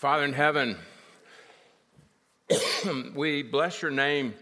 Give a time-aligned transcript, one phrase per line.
[0.00, 0.78] Father in heaven,
[3.14, 4.32] we bless your name,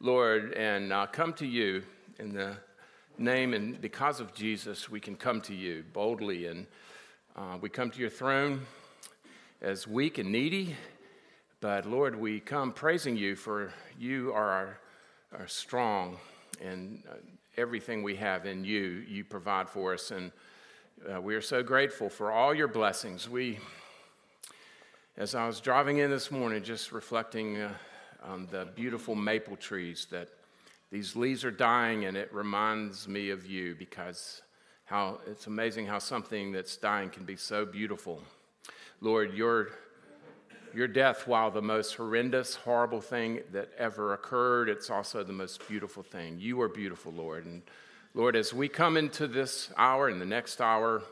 [0.00, 1.82] Lord, and uh, come to you
[2.18, 2.56] in the
[3.18, 6.46] name and because of Jesus, we can come to you boldly.
[6.46, 6.66] And
[7.36, 8.62] uh, we come to your throne
[9.60, 10.74] as weak and needy,
[11.60, 14.78] but Lord, we come praising you for you are our,
[15.38, 16.16] our strong
[16.62, 17.16] and uh,
[17.58, 20.10] everything we have in you, you provide for us.
[20.12, 20.32] And
[21.14, 23.28] uh, we are so grateful for all your blessings.
[23.28, 23.58] We
[25.16, 27.72] as I was driving in this morning, just reflecting uh,
[28.24, 30.28] on the beautiful maple trees, that
[30.90, 34.42] these leaves are dying, and it reminds me of you because
[34.86, 38.22] how it's amazing how something that's dying can be so beautiful.
[39.00, 39.68] Lord, your,
[40.74, 45.66] your death, while the most horrendous, horrible thing that ever occurred, it's also the most
[45.68, 46.40] beautiful thing.
[46.40, 47.44] You are beautiful, Lord.
[47.46, 47.62] And
[48.14, 51.02] Lord, as we come into this hour and the next hour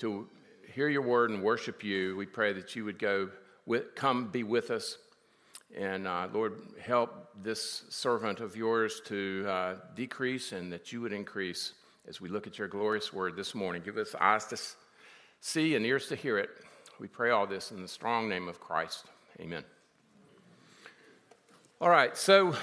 [0.00, 0.28] to
[0.78, 3.28] hear your word and worship you, we pray that you would go
[3.66, 4.96] with, come be with us.
[5.76, 11.12] And uh, Lord, help this servant of yours to uh, decrease and that you would
[11.12, 11.72] increase
[12.06, 13.82] as we look at your glorious word this morning.
[13.84, 14.56] Give us eyes to
[15.40, 16.50] see and ears to hear it.
[17.00, 19.06] We pray all this in the strong name of Christ.
[19.40, 19.64] Amen.
[21.80, 22.54] All right, so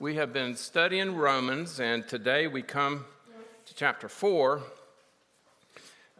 [0.00, 3.04] we have been studying Romans, and today we come
[3.66, 4.62] to chapter 4.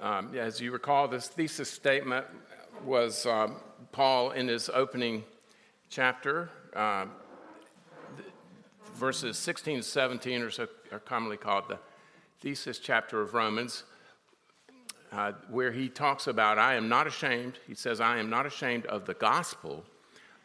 [0.00, 2.24] Um, as you recall, this thesis statement
[2.86, 3.56] was um,
[3.92, 5.24] Paul in his opening
[5.90, 7.04] chapter, uh,
[8.94, 11.78] verses 16 and 17 are, so, are commonly called the
[12.40, 13.84] thesis chapter of Romans,
[15.12, 17.58] uh, where he talks about, I am not ashamed.
[17.66, 19.84] He says, I am not ashamed of the gospel,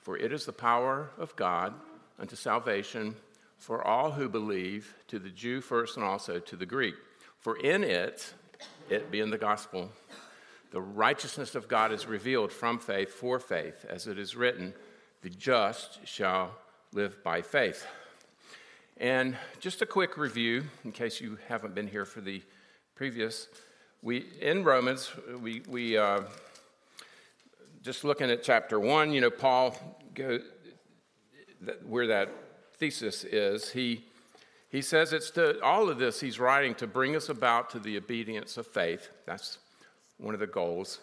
[0.02, 1.74] for it is the power of God
[2.20, 3.16] unto salvation
[3.58, 6.96] for all who believe, to the Jew first and also to the Greek.
[7.40, 8.34] For in it,
[8.90, 9.92] it being the gospel,
[10.72, 14.74] the righteousness of God is revealed from faith for faith, as it is written,
[15.22, 16.52] the just shall
[16.94, 17.86] live by faith.
[18.98, 22.42] And just a quick review, in case you haven't been here for the
[22.96, 23.48] previous.
[24.02, 26.22] We in Romans, we we uh,
[27.82, 29.12] just looking at chapter one.
[29.12, 29.76] You know, Paul,
[30.14, 30.40] go,
[31.86, 32.30] where that
[32.78, 34.06] thesis is, he
[34.76, 37.96] he says it's to all of this he's writing to bring us about to the
[37.96, 39.10] obedience of faith.
[39.26, 39.58] That's
[40.18, 41.00] one of the goals.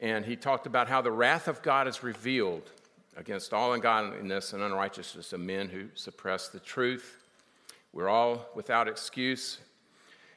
[0.00, 2.68] And he talked about how the wrath of God is revealed
[3.16, 7.18] against all ungodliness and unrighteousness of men who suppress the truth.
[7.92, 9.58] We're all without excuse.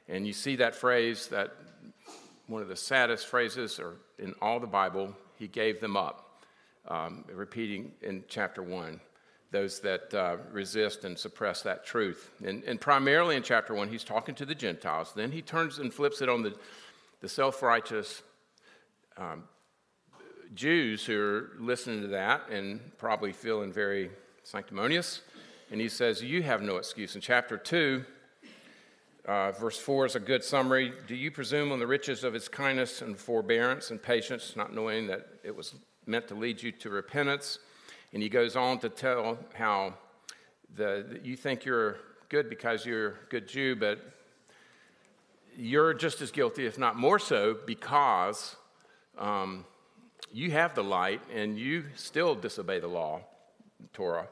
[0.07, 1.56] And you see that phrase, that
[2.46, 6.44] one of the saddest phrases or in all the Bible, he gave them up,
[6.88, 9.00] um, repeating in chapter 1
[9.51, 12.31] those that uh, resist and suppress that truth.
[12.44, 15.13] And, and, primarily in chapter 1, he's talking to the Gentiles.
[15.16, 16.56] Then he turns and flips it on the
[17.25, 18.22] the self righteous
[19.17, 19.45] um,
[20.53, 24.11] Jews who are listening to that and probably feeling very
[24.44, 25.22] sanctimonious.
[25.72, 27.16] And he says, You have no excuse.
[27.16, 28.05] In chapter 2,
[29.25, 30.94] uh, verse 4 is a good summary.
[31.07, 35.07] Do you presume on the riches of his kindness and forbearance and patience, not knowing
[35.07, 35.73] that it was
[36.05, 37.57] meant to lead you to repentance?
[38.13, 39.93] And he goes on to tell how
[40.75, 41.97] the, you think you're
[42.29, 43.99] good because you're a good Jew, but
[45.57, 48.55] you're just as guilty, if not more so, because
[49.17, 49.66] um,
[50.31, 53.21] you have the light and you still disobey the law,
[53.93, 54.27] Torah.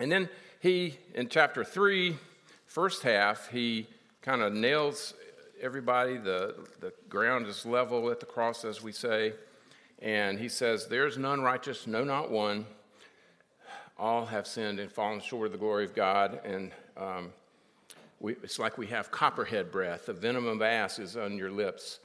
[0.00, 0.28] And then
[0.60, 2.16] he, in chapter three,
[2.66, 3.86] first half, he
[4.22, 5.14] kind of nails
[5.60, 6.16] everybody.
[6.16, 9.34] The, the ground is level at the cross, as we say.
[10.04, 12.66] And he says, There's none righteous, no, not one.
[13.98, 16.40] All have sinned and fallen short of the glory of God.
[16.44, 17.32] And um,
[18.20, 20.06] we, it's like we have copperhead breath.
[20.06, 22.00] The venom of asps is on your lips.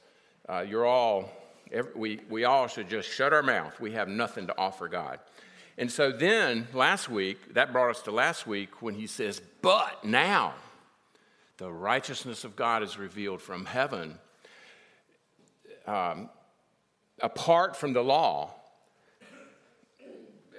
[0.48, 1.30] Uh, you're all,
[1.70, 3.78] every, we, we all should just shut our mouth.
[3.78, 5.18] We have nothing to offer God.
[5.76, 10.04] And so then last week, that brought us to last week when he says, But
[10.04, 10.54] now
[11.58, 14.18] the righteousness of God is revealed from heaven
[15.86, 16.30] um,
[17.22, 18.54] apart from the law.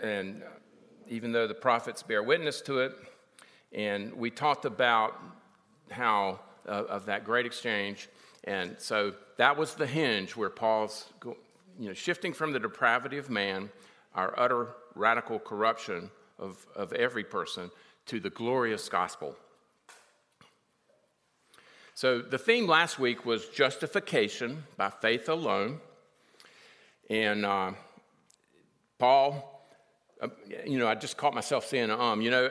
[0.01, 0.41] And
[1.07, 2.94] even though the prophets bear witness to it,
[3.74, 5.19] and we talked about
[5.91, 8.09] how uh, of that great exchange.
[8.44, 13.30] And so that was the hinge where Paul's you know, shifting from the depravity of
[13.30, 13.69] man,
[14.15, 16.09] our utter radical corruption
[16.39, 17.71] of, of every person,
[18.07, 19.36] to the glorious gospel.
[21.94, 25.80] So the theme last week was justification by faith alone.
[27.12, 27.74] And uh,
[28.98, 29.68] Paul,
[30.22, 30.30] uh,
[30.66, 32.50] you know, I just caught myself saying, um, you know,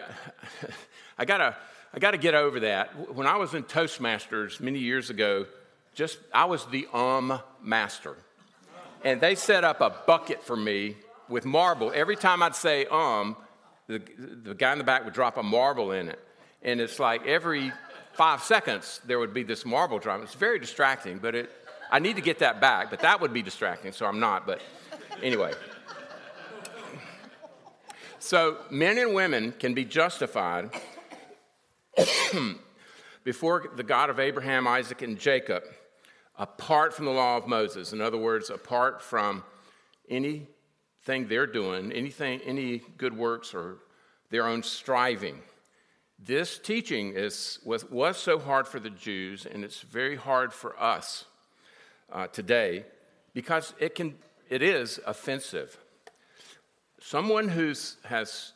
[1.19, 1.57] I got to
[1.95, 3.15] I got to get over that.
[3.15, 5.47] When I was in Toastmasters many years ago,
[5.95, 8.19] just I was the um master.
[9.03, 10.97] And they set up a bucket for me
[11.31, 11.91] with marble.
[11.95, 13.37] Every time I'd say um,
[13.87, 14.03] the,
[14.43, 16.19] the guy in the back would drop a marble in it.
[16.61, 17.73] And it's like every
[18.13, 20.23] five seconds there would be this marble drop.
[20.23, 21.51] It's very distracting, but it,
[21.91, 24.47] I need to get that back, but that would be distracting, so I'm not.
[24.47, 24.61] But
[25.23, 25.53] anyway.
[28.21, 30.71] So men and women can be justified
[33.25, 35.65] before the God of Abraham, Isaac, and Jacob
[36.39, 37.93] apart from the law of Moses.
[37.93, 39.45] In other words, apart from
[40.09, 43.79] anything they're doing, anything, any good works or
[44.31, 45.41] their own striving.
[46.19, 50.81] This teaching is, was, was so hard for the Jews, and it's very hard for
[50.81, 51.27] us
[52.13, 52.85] uh, today
[53.35, 54.15] because it, can,
[54.49, 55.77] it is offensive.
[57.01, 57.73] Someone who
[58.05, 58.53] has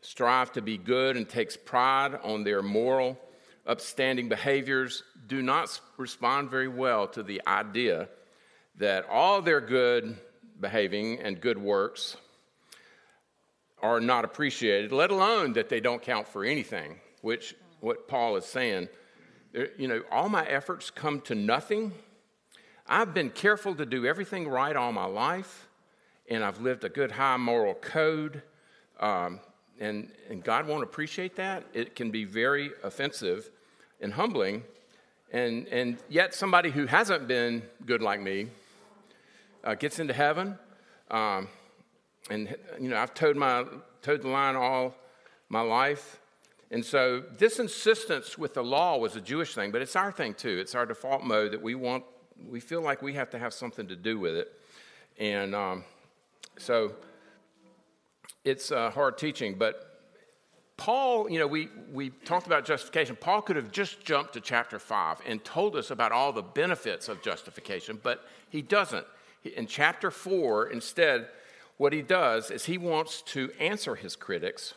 [0.00, 3.18] strived to be good and takes pride on their moral,
[3.66, 8.08] upstanding behaviors do not respond very well to the idea
[8.76, 10.16] that all their good
[10.58, 12.16] behaving and good works
[13.82, 18.44] are not appreciated, let alone that they don't count for anything, which what Paul is
[18.44, 18.88] saying.
[19.78, 21.92] You know, all my efforts come to nothing.
[22.86, 25.68] I've been careful to do everything right all my life,
[26.28, 28.42] and I've lived a good high moral code.
[28.98, 29.40] Um,
[29.78, 31.64] and, and God won't appreciate that.
[31.72, 33.50] It can be very offensive
[34.00, 34.62] and humbling.
[35.32, 38.48] And, and yet, somebody who hasn't been good like me
[39.64, 40.58] uh, gets into heaven.
[41.10, 41.48] Um,
[42.28, 43.64] and, you know, I've towed, my,
[44.02, 44.94] towed the line all
[45.48, 46.20] my life.
[46.70, 50.34] And so, this insistence with the law was a Jewish thing, but it's our thing
[50.34, 50.58] too.
[50.58, 52.04] It's our default mode that we want,
[52.48, 54.52] we feel like we have to have something to do with it.
[55.18, 55.84] And um,
[56.58, 56.92] so,
[58.44, 59.90] it's uh, hard teaching, but
[60.80, 63.14] Paul, you know, we, we talked about justification.
[63.14, 67.10] Paul could have just jumped to chapter 5 and told us about all the benefits
[67.10, 69.06] of justification, but he doesn't.
[69.44, 71.28] In chapter 4, instead,
[71.76, 74.72] what he does is he wants to answer his critics.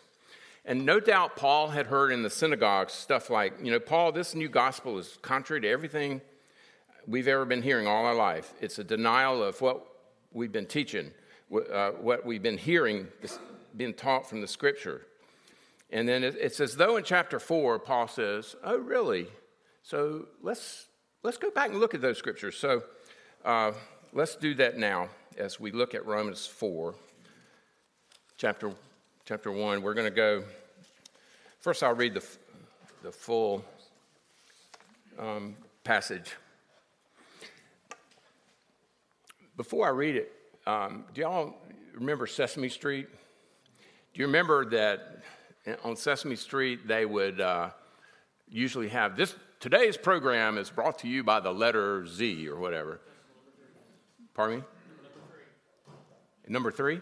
[0.66, 4.36] And no doubt Paul had heard in the synagogues stuff like, you know, Paul, this
[4.36, 6.20] new gospel is contrary to everything
[7.08, 8.54] we've ever been hearing all our life.
[8.62, 9.86] It's a denial of what
[10.32, 11.12] we've been teaching,
[11.72, 13.08] uh, what we've been hearing,
[13.76, 15.02] being taught from the scripture.
[15.90, 19.28] And then it's as though in chapter 4, Paul says, Oh, really?
[19.84, 20.88] So let's,
[21.22, 22.58] let's go back and look at those scriptures.
[22.58, 22.84] So
[23.46, 23.74] uh,
[24.12, 26.96] let's do that now as we look at Romans 4,
[28.38, 28.72] chapter,
[29.26, 29.82] chapter 1.
[29.82, 30.44] We're going to go,
[31.60, 32.26] first, I'll read the,
[33.04, 33.64] the full
[35.20, 36.34] um, passage.
[39.56, 40.32] Before I read it,
[40.66, 41.56] um, do y'all
[41.94, 43.08] remember Sesame Street?
[44.14, 45.22] Do you remember that
[45.84, 47.70] on Sesame Street, they would uh,
[48.50, 49.36] usually have this.
[49.60, 53.00] Today's program is brought to you by the letter Z or whatever.
[54.34, 54.64] Pardon me?
[56.48, 57.00] Number three?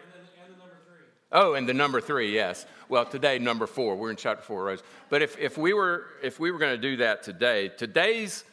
[1.31, 2.65] Oh, and the number three, yes.
[2.89, 3.95] Well, today number four.
[3.95, 4.83] We're in chapter four, Rose.
[5.09, 8.43] But if, if we were if we were going to do that today, today's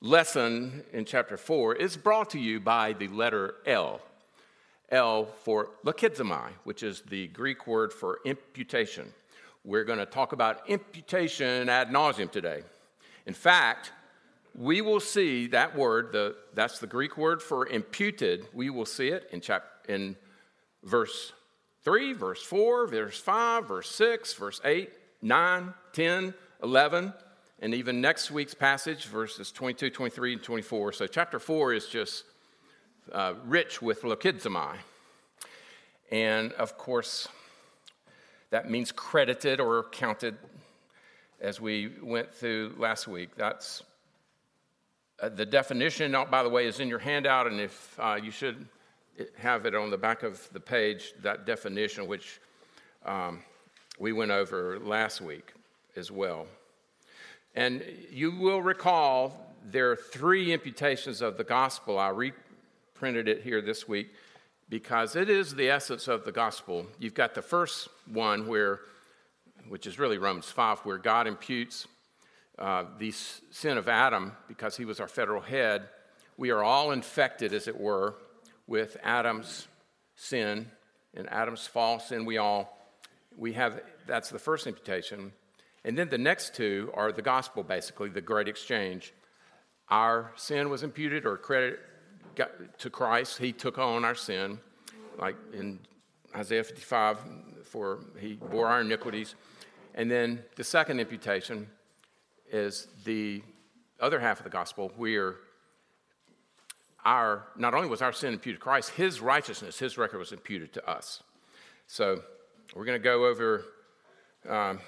[0.00, 4.00] lesson in chapter four is brought to you by the letter L.
[4.90, 9.12] L for logizomai, which is the Greek word for imputation.
[9.64, 12.62] We're going to talk about imputation ad nauseum today.
[13.26, 13.92] In fact,
[14.54, 18.46] we will see that word, the, that's the Greek word for imputed.
[18.54, 20.16] We will see it in, chap, in
[20.84, 21.32] verse
[21.84, 27.12] 3, verse 4, verse 5, verse 6, verse 8, 9, 10, 11,
[27.60, 30.92] and even next week's passage, verses 22, 23, and 24.
[30.92, 32.24] So, chapter 4 is just
[33.12, 34.76] uh, rich with logizomai.
[36.10, 37.28] And of course,
[38.50, 40.36] that means credited or counted,
[41.40, 43.30] as we went through last week.
[43.36, 43.82] That's
[45.20, 48.66] uh, the definition, by the way, is in your handout, and if uh, you should
[49.36, 52.40] have it on the back of the page, that definition, which
[53.04, 53.42] um,
[53.98, 55.52] we went over last week
[55.96, 56.46] as well.
[57.58, 61.98] And you will recall there are three imputations of the gospel.
[61.98, 64.10] I reprinted it here this week
[64.68, 66.86] because it is the essence of the gospel.
[67.00, 68.78] You've got the first one where,
[69.68, 71.88] which is really Romans 5, where God imputes
[72.60, 75.88] uh, the sin of Adam because he was our federal head.
[76.36, 78.14] We are all infected, as it were,
[78.68, 79.66] with Adam's
[80.14, 80.70] sin
[81.12, 82.24] and Adam's fall sin.
[82.24, 82.78] We all,
[83.36, 85.32] we have, that's the first imputation.
[85.88, 89.14] And then the next two are the gospel, basically, the great exchange.
[89.88, 91.80] Our sin was imputed or credit
[92.76, 93.38] to Christ.
[93.38, 94.60] He took on our sin,
[95.18, 95.78] like in
[96.36, 97.20] Isaiah 55,
[97.64, 99.34] for he bore our iniquities.
[99.94, 101.66] And then the second imputation
[102.52, 103.42] is the
[103.98, 104.92] other half of the gospel.
[104.94, 105.36] We are
[107.06, 110.74] our, not only was our sin imputed to Christ, his righteousness, his record was imputed
[110.74, 111.22] to us.
[111.86, 112.20] So
[112.76, 113.64] we're going to go over
[114.46, 114.80] um,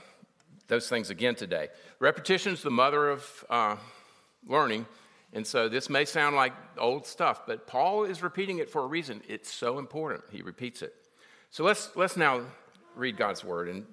[0.71, 1.69] those things again today.
[1.99, 3.77] Repetition is the mother of uh,
[4.47, 4.87] learning.
[5.33, 8.87] And so this may sound like old stuff, but Paul is repeating it for a
[8.87, 9.21] reason.
[9.29, 10.25] It's so important.
[10.31, 10.95] He repeats it.
[11.51, 12.43] So let's, let's now
[12.95, 13.85] read God's word in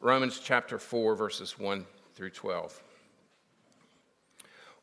[0.00, 2.82] Romans chapter 4, verses 1 through 12.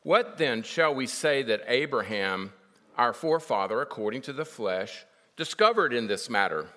[0.02, 2.52] What then shall we say that Abraham,
[2.96, 5.04] our forefather, according to the flesh,
[5.36, 6.68] discovered in this matter?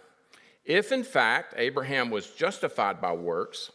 [0.65, 3.71] If in fact Abraham was justified by works,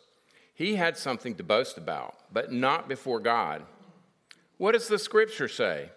[0.58, 3.62] he had something to boast about, but not before God.
[4.56, 5.90] What does the scripture say?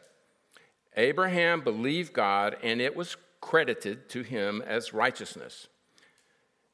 [0.96, 5.68] Abraham believed God, and it was credited to him as righteousness.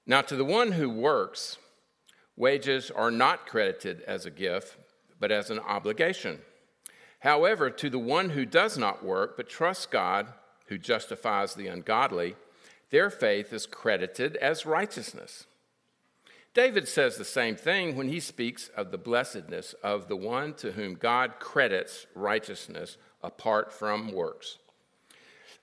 [0.06, 1.60] Now, to the one who works,
[2.36, 4.76] wages are not credited as a gift,
[5.18, 6.40] but as an obligation.
[7.20, 10.34] However, to the one who does not work, but trusts God,
[10.66, 12.36] who justifies the ungodly,
[12.90, 15.46] their faith is credited as righteousness.
[16.58, 20.72] David says the same thing when he speaks of the blessedness of the one to
[20.72, 24.58] whom God credits righteousness apart from works.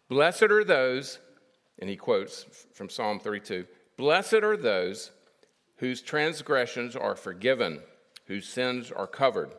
[0.08, 1.18] Blessed are those,
[1.80, 5.10] and he quotes from Psalm 32 Blessed are those
[5.78, 7.80] whose transgressions are forgiven,
[8.26, 9.52] whose sins are covered.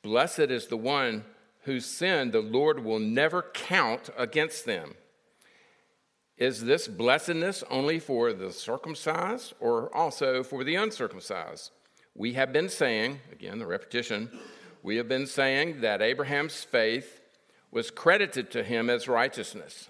[0.00, 1.24] Blessed is the one
[1.62, 4.94] whose sin the Lord will never count against them.
[6.42, 11.70] Is this blessedness only for the circumcised or also for the uncircumcised?
[12.16, 14.28] We have been saying, again, the repetition,
[14.82, 17.20] we have been saying that Abraham's faith
[17.70, 19.88] was credited to him as righteousness.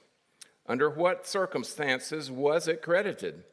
[0.67, 3.45] Under what circumstances was it credited?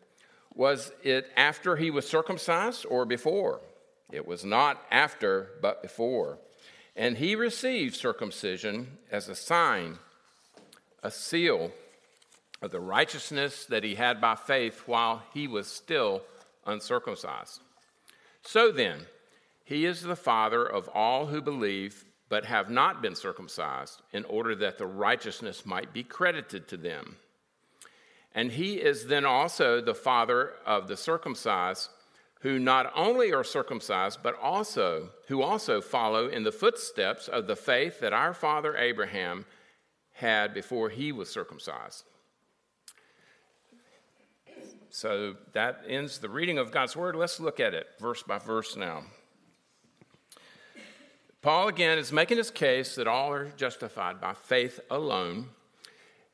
[0.53, 3.61] Was it after he was circumcised or before?
[4.11, 6.37] It was not after, but before.
[6.97, 9.99] And he received circumcision as a sign,
[11.01, 11.71] a seal
[12.61, 16.21] of the righteousness that he had by faith while he was still
[16.65, 17.61] uncircumcised.
[18.41, 19.05] So then,
[19.63, 24.55] he is the father of all who believe but have not been circumcised, in order
[24.55, 27.17] that the righteousness might be credited to them.
[28.35, 31.89] And he is then also the father of the circumcised,
[32.41, 37.55] who not only are circumcised, but also who also follow in the footsteps of the
[37.55, 39.45] faith that our father Abraham
[40.13, 42.03] had before he was circumcised.
[44.91, 47.15] So that ends the reading of God's word.
[47.15, 49.03] Let's look at it verse by verse now.
[51.41, 55.49] Paul again is making his case that all are justified by faith alone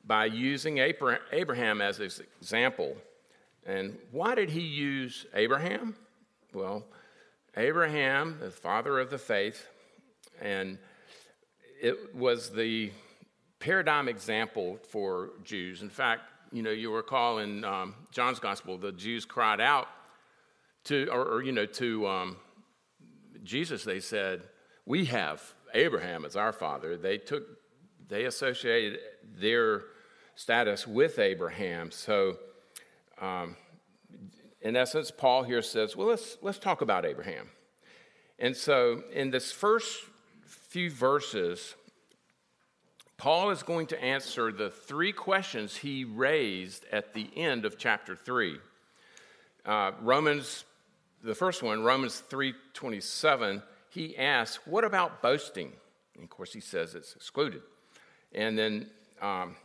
[0.04, 2.96] by using Abraham as his example.
[3.66, 5.96] And why did he use Abraham?
[6.54, 6.86] Well,
[7.58, 9.68] Abraham, the father of the faith,
[10.42, 10.78] and
[11.82, 12.92] it was the
[13.60, 15.82] paradigm example for Jews.
[15.82, 16.24] In fact,
[16.56, 19.90] you know, you recall in um, John's gospel, the Jews cried out
[20.86, 22.38] to, or, or you know, to um,
[23.44, 23.84] Jesus.
[23.84, 24.44] They said,
[24.86, 25.44] "We have
[25.74, 27.44] Abraham as our father." They took,
[28.08, 29.00] they associated
[29.38, 29.84] their
[30.36, 31.92] status with Abraham.
[31.92, 32.38] So,
[33.20, 33.58] um,
[34.62, 37.50] in essence, Paul here says, "Well, let's let's talk about Abraham."
[38.40, 40.04] And so, in this first
[40.46, 41.76] few verses,
[43.18, 48.16] Paul is going to answer the three questions he raised at the end of chapter
[48.16, 48.58] 3.
[49.66, 50.66] Uh, Romans,
[51.24, 55.72] the first one, Romans 3.27, he asks, what about boasting?
[56.16, 57.62] And of course, he says it's excluded.
[58.34, 58.90] And then,
[59.22, 59.56] um,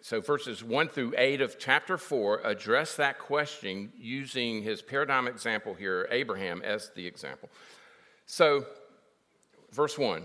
[0.00, 5.74] so verses 1 through 8 of chapter 4 address that question using his paradigm example
[5.74, 7.48] here, Abraham, as the example.
[8.26, 8.64] So,
[9.72, 10.24] verse 1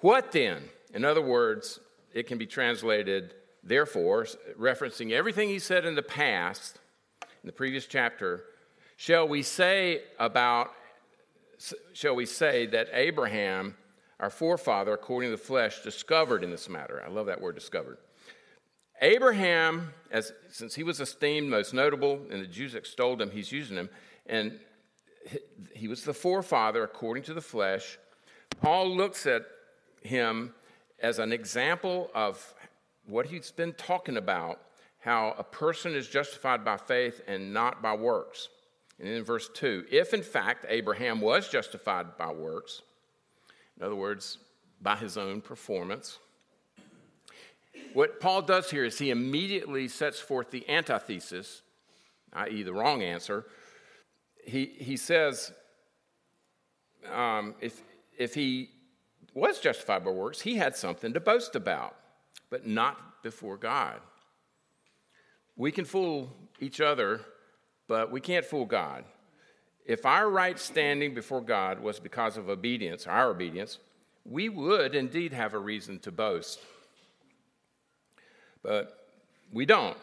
[0.00, 0.64] What then?
[0.94, 1.80] In other words,
[2.12, 4.26] it can be translated, therefore,
[4.58, 6.78] referencing everything he said in the past,
[7.22, 8.44] in the previous chapter,
[8.96, 10.70] shall we say about,
[11.92, 13.74] shall we say that Abraham,
[14.20, 17.02] our forefather, according to the flesh, discovered in this matter?
[17.04, 17.98] I love that word discovered.
[19.00, 23.76] Abraham, as, since he was esteemed most notable, and the Jews extolled him, he's using
[23.76, 23.88] him,
[24.26, 24.60] and
[25.74, 27.98] he was the forefather according to the flesh.
[28.60, 29.42] Paul looks at
[30.02, 30.54] him
[31.02, 32.54] as an example of
[33.06, 34.60] what he's been talking about
[35.00, 38.48] how a person is justified by faith and not by works.
[39.00, 42.82] And in verse 2, if in fact Abraham was justified by works,
[43.76, 44.38] in other words,
[44.80, 46.18] by his own performance,
[47.94, 51.62] what Paul does here is he immediately sets forth the antithesis,
[52.32, 53.44] i.e., the wrong answer.
[54.44, 55.52] He, he says,
[57.12, 57.82] um, if,
[58.16, 58.70] if he
[59.34, 61.96] was justified by works, he had something to boast about.
[62.50, 63.98] but not before God.
[65.56, 67.22] We can fool each other,
[67.88, 69.04] but we can't fool God.
[69.86, 73.78] If our right standing before God was because of obedience, our obedience,
[74.24, 76.60] we would indeed have a reason to boast.
[78.62, 79.08] But
[79.52, 79.96] we don't.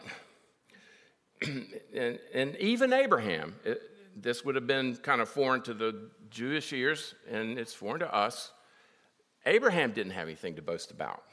[1.45, 3.79] and, and, even Abraham, it,
[4.15, 8.13] this would have been kind of foreign to the Jewish ears, and it's foreign to
[8.13, 8.51] us.
[9.45, 11.23] Abraham didn't have anything to boast about.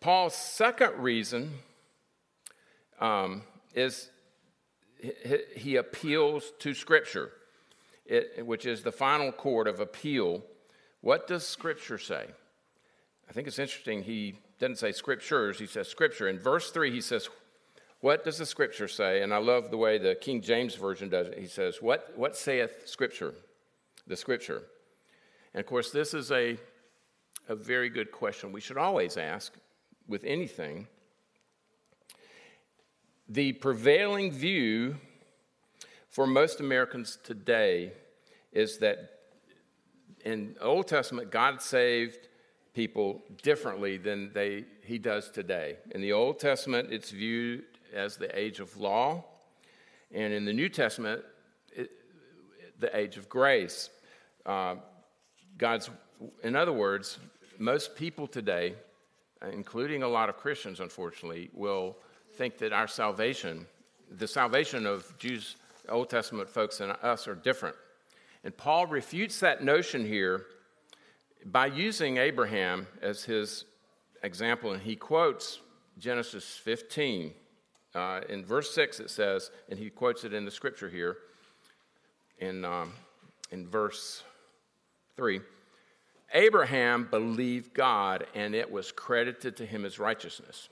[0.00, 1.52] Paul's second reason
[3.00, 3.42] um,
[3.74, 4.10] is
[5.56, 7.32] he appeals to Scripture,
[8.06, 10.42] it, which is the final court of appeal.
[11.00, 12.26] What does Scripture say?
[13.28, 14.02] I think it's interesting.
[14.02, 16.28] He doesn't say Scriptures, he says Scripture.
[16.28, 17.28] In verse 3, he says,
[18.00, 19.22] What does the Scripture say?
[19.22, 21.38] And I love the way the King James Version does it.
[21.38, 23.34] He says, What, what saith Scripture?
[24.06, 24.62] The Scripture.
[25.54, 26.56] And of course, this is a,
[27.48, 29.52] a very good question we should always ask
[30.08, 30.86] with anything.
[33.28, 34.96] The prevailing view
[36.08, 37.92] for most Americans today
[38.52, 39.10] is that
[40.24, 42.28] in Old Testament, God saved
[42.74, 45.76] people differently than they, he does today.
[45.92, 49.24] In the Old Testament, it's viewed as the age of law,
[50.12, 51.22] and in the New Testament,
[51.74, 51.90] it,
[52.78, 53.90] the age of grace.
[54.46, 54.76] Uh,
[55.62, 55.90] God's,
[56.42, 57.20] in other words,
[57.56, 58.74] most people today,
[59.52, 61.96] including a lot of Christians, unfortunately, will
[62.34, 63.64] think that our salvation,
[64.10, 65.54] the salvation of Jews,
[65.88, 67.76] Old Testament folks, and us are different.
[68.42, 70.46] And Paul refutes that notion here
[71.44, 73.64] by using Abraham as his
[74.24, 75.60] example, and he quotes
[75.96, 77.34] Genesis 15.
[77.94, 81.18] Uh, in verse 6, it says, and he quotes it in the scripture here,
[82.40, 82.94] in, um,
[83.52, 84.24] in verse
[85.22, 85.40] 3
[86.34, 90.68] Abraham believed God, and it was credited to him as righteousness.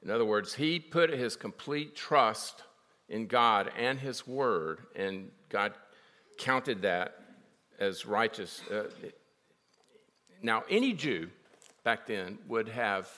[0.00, 2.62] In other words, he put his complete trust
[3.08, 5.72] in God and his word, and God
[6.38, 7.16] counted that
[7.80, 8.62] as righteous.
[8.70, 8.84] Uh,
[10.40, 11.28] now, any Jew
[11.82, 13.10] back then would have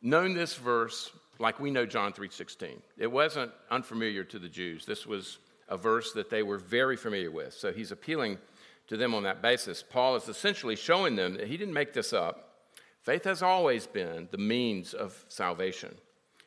[0.00, 2.80] known this verse like we know John 3:16.
[2.96, 4.86] It wasn't unfamiliar to the Jews.
[4.86, 7.52] This was a verse that they were very familiar with.
[7.52, 8.38] So he's appealing
[8.88, 9.82] to them on that basis.
[9.82, 12.42] Paul is essentially showing them that he didn't make this up.
[13.02, 15.94] Faith has always been the means of salvation.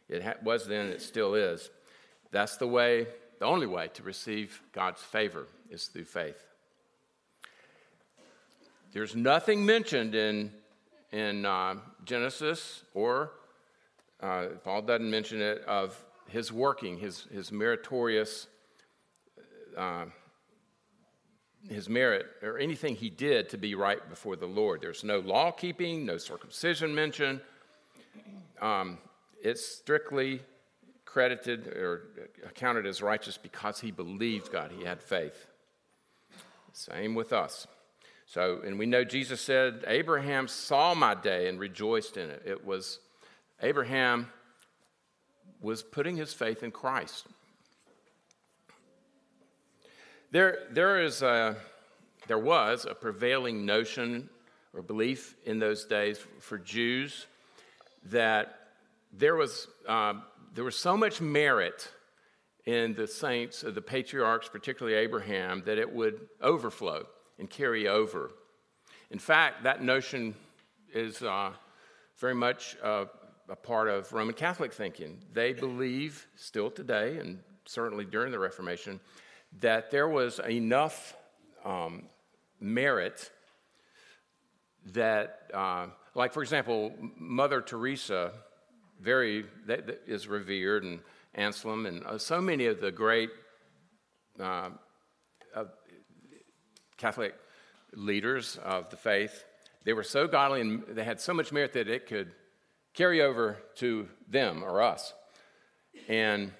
[0.09, 1.69] It was then, it still is.
[2.31, 3.07] That's the way,
[3.39, 6.43] the only way to receive God's favor is through faith.
[8.91, 10.51] There's nothing mentioned in,
[11.11, 11.75] in uh,
[12.05, 13.31] Genesis, or
[14.19, 18.47] uh, Paul doesn't mention it, of his working, his, his meritorious,
[19.77, 20.05] uh,
[21.67, 24.81] his merit, or anything he did to be right before the Lord.
[24.81, 27.41] There's no law keeping, no circumcision mentioned.
[28.61, 28.97] Um,
[29.41, 30.41] it's strictly
[31.05, 32.09] credited or
[32.45, 35.47] accounted as righteous because he believed God, he had faith.
[36.71, 37.67] Same with us.
[38.25, 42.43] So, and we know Jesus said, Abraham saw my day and rejoiced in it.
[42.45, 42.99] It was
[43.61, 44.27] Abraham
[45.61, 47.25] was putting his faith in Christ.
[50.31, 51.55] There, there, is a,
[52.27, 54.29] there was a prevailing notion
[54.75, 57.25] or belief in those days for Jews
[58.05, 58.59] that
[59.11, 60.13] there was, uh,
[60.53, 61.89] there was so much merit
[62.67, 67.07] in the saints, of the patriarchs, particularly Abraham, that it would overflow
[67.39, 68.29] and carry over.
[69.09, 70.35] In fact, that notion
[70.93, 71.53] is uh,
[72.17, 73.05] very much uh,
[73.49, 75.23] a part of Roman Catholic thinking.
[75.33, 78.99] They believe still today, and certainly during the Reformation,
[79.59, 81.15] that there was enough
[81.65, 82.03] um,
[82.59, 83.31] merit
[84.93, 88.31] that, uh, like, for example, Mother Teresa
[89.01, 90.99] very that, that is revered, and
[91.35, 93.29] Anselm, and uh, so many of the great
[94.39, 94.69] uh,
[96.99, 97.33] Catholic
[97.93, 99.45] leaders of the faith.
[99.85, 102.31] They were so godly and they had so much merit that it could
[102.93, 105.13] carry over to them or us.
[106.07, 106.51] And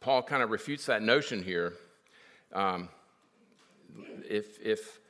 [0.00, 1.74] Paul kind of refutes that notion here.
[2.52, 2.88] Um,
[4.28, 5.00] if, if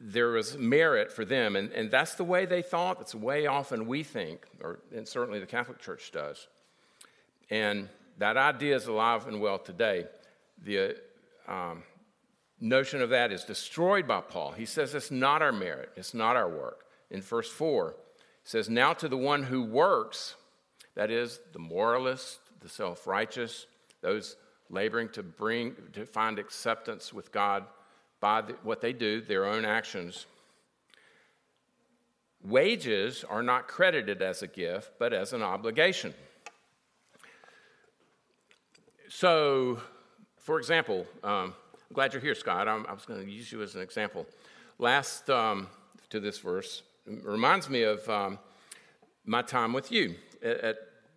[0.00, 3.46] there was merit for them, and, and that's the way they thought, that's the way
[3.46, 6.46] often we think, or and certainly the Catholic Church does.
[7.50, 10.06] And that idea is alive and well today.
[10.62, 10.96] The
[11.48, 11.82] um,
[12.60, 14.52] notion of that is destroyed by Paul.
[14.52, 16.84] He says it's not our merit, it's not our work.
[17.10, 17.96] In verse 4, it
[18.44, 20.34] says, Now to the one who works,
[20.94, 23.66] that is, the moralist, the self righteous,
[24.06, 24.36] those
[24.70, 27.64] laboring to bring, to find acceptance with God
[28.20, 30.26] by the, what they do, their own actions.
[32.44, 36.14] wages are not credited as a gift, but as an obligation.
[39.08, 39.80] So,
[40.36, 42.68] for example, um, I'm glad you're here, Scott.
[42.68, 44.24] I'm, i was going to use you as an example.
[44.78, 45.66] Last um,
[46.10, 48.38] to this verse reminds me of um,
[49.24, 50.14] my time with you.
[50.44, 50.76] At, at,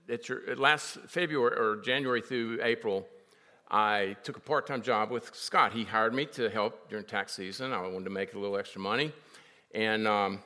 [0.09, 3.07] at your last February or January through April,
[3.69, 5.73] I took a part time job with Scott.
[5.73, 7.71] He hired me to help during tax season.
[7.71, 9.11] I wanted to make a little extra money.
[9.73, 10.39] And um,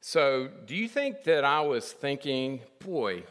[0.00, 3.24] so, do you think that I was thinking, boy,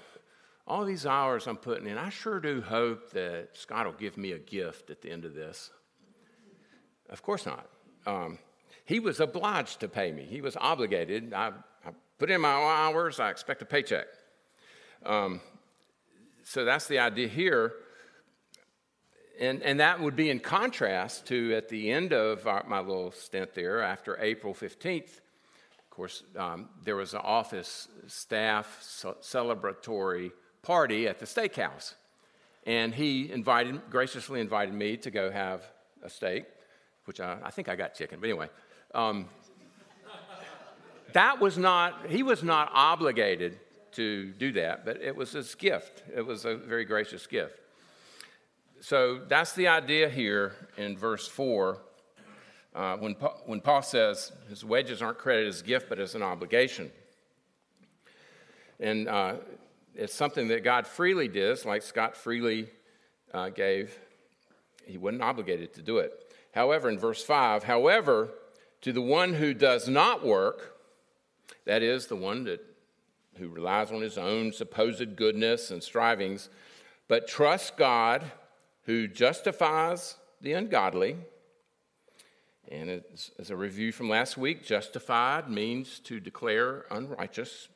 [0.67, 4.31] all these hours I'm putting in, I sure do hope that Scott will give me
[4.31, 5.69] a gift at the end of this?
[7.09, 7.67] Of course not.
[8.05, 8.39] Um,
[8.85, 11.33] he was obliged to pay me, he was obligated.
[11.33, 11.51] I,
[11.85, 14.07] I, put in my hours, I expect a paycheck.
[15.05, 15.41] Um,
[16.43, 17.73] so, that's the idea here.
[19.39, 23.11] And, and that would be in contrast to at the end of our, my little
[23.11, 25.19] stint there, after April 15th,
[25.79, 28.79] of course, um, there was an office staff
[29.21, 31.93] celebratory party at the steakhouse.
[32.65, 35.63] And he invited, graciously invited me to go have
[36.01, 36.45] a steak,
[37.05, 38.49] which I, I think I got chicken, but anyway.
[38.93, 39.27] Um,
[41.13, 43.59] that was not, he was not obligated
[43.95, 46.03] to do that, but it was his gift.
[46.15, 47.59] It was a very gracious gift
[48.83, 51.77] so that's the idea here in verse 4
[52.75, 56.15] uh, when, Paul, when Paul says his wages aren't credited as a gift but as
[56.15, 56.91] an obligation.
[58.81, 59.35] And uh,
[59.95, 62.67] it's something that God freely does, like Scott freely
[63.33, 63.97] uh, gave.
[64.85, 66.11] He wasn't obligated to do it.
[66.51, 68.31] However, in verse 5, however,
[68.81, 70.77] to the one who does not work,
[71.63, 72.59] that is, the one that,
[73.37, 76.49] who relies on his own supposed goodness and strivings,
[77.07, 78.23] but trusts God
[78.85, 81.17] who justifies the ungodly.
[82.71, 83.03] And
[83.39, 87.67] as a review from last week, justified means to declare unrighteous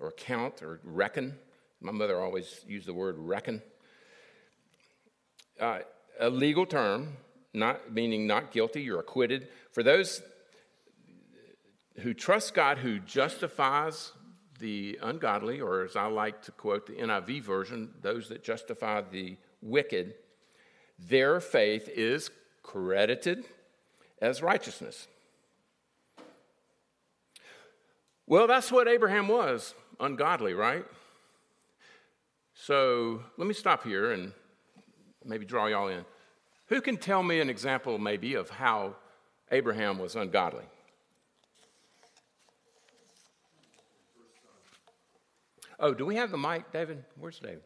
[0.00, 1.38] or count or reckon.
[1.80, 3.62] My mother always used the word reckon.
[5.60, 5.80] Uh,
[6.18, 7.16] a legal term,
[7.52, 9.48] not meaning not guilty, you're acquitted.
[9.72, 10.22] For those
[12.00, 14.12] who trust God, who justifies
[14.58, 19.36] the ungodly, or as I like to quote the NIV version, those that justify the
[19.60, 20.14] wicked,
[20.98, 22.30] their faith is
[22.62, 23.44] credited
[24.20, 25.08] as righteousness.
[28.26, 30.84] Well, that's what Abraham was ungodly, right?
[32.54, 34.32] So let me stop here and
[35.24, 36.04] maybe draw y'all in.
[36.68, 38.96] Who can tell me an example, maybe, of how
[39.50, 40.64] Abraham was ungodly?
[45.80, 47.04] Oh, do we have the mic, David?
[47.18, 47.62] Where's David?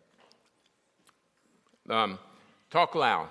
[1.88, 2.18] Um,
[2.70, 3.28] Talk loud.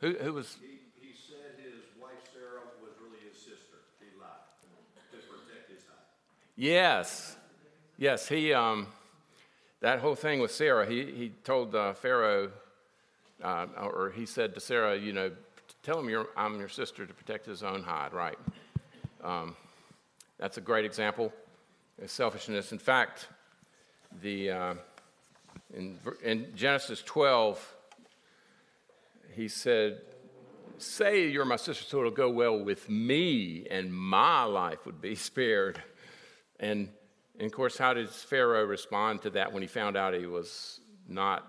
[0.00, 0.56] Who, who was?
[0.62, 3.76] He, he, said his wife Sarah was really his sister.
[4.00, 4.30] He lied
[5.12, 5.98] to protect his hide.
[6.56, 7.36] Yes,
[7.98, 8.26] yes.
[8.26, 8.86] He um,
[9.82, 10.86] that whole thing with Sarah.
[10.86, 12.50] He he told uh, Pharaoh,
[13.42, 15.30] uh, or he said to Sarah, you know,
[15.82, 18.14] tell him I'm your sister to protect his own hide.
[18.14, 18.38] Right.
[19.22, 19.54] Um,
[20.38, 21.34] that's a great example
[22.06, 22.72] selfishness.
[22.72, 23.28] In fact,
[24.22, 24.74] the uh,
[25.74, 27.76] in, in Genesis 12
[29.34, 30.00] he said,
[30.78, 35.14] Say you're my sister, so it'll go well with me, and my life would be
[35.30, 35.82] spared.
[36.58, 36.88] And,
[37.38, 40.80] and of course, how did Pharaoh respond to that when he found out he was
[41.08, 41.46] not,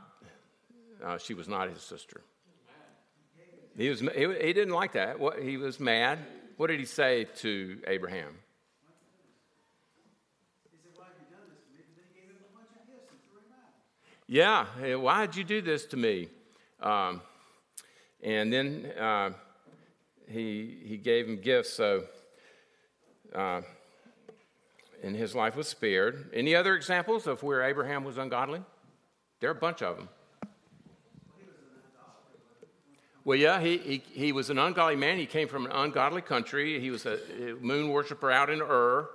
[1.04, 2.22] uh, she was not his sister?
[3.78, 5.18] He, was, he, he didn't like that.
[5.20, 6.20] What, he was mad.
[6.58, 8.36] What did he say to Abraham?
[14.34, 14.66] Yeah,
[14.96, 16.30] why did you do this to me?
[16.82, 17.20] Um,
[18.24, 19.32] and then uh,
[20.30, 22.06] he, he gave him gifts, so,
[23.36, 23.60] uh,
[25.04, 26.30] and his life was spared.
[26.34, 28.62] Any other examples of where Abraham was ungodly?
[29.42, 30.08] There are a bunch of them.
[33.26, 35.18] Well, yeah, he, he, he was an ungodly man.
[35.18, 36.80] He came from an ungodly country.
[36.80, 37.20] He was a
[37.60, 39.10] moon worshiper out in Ur.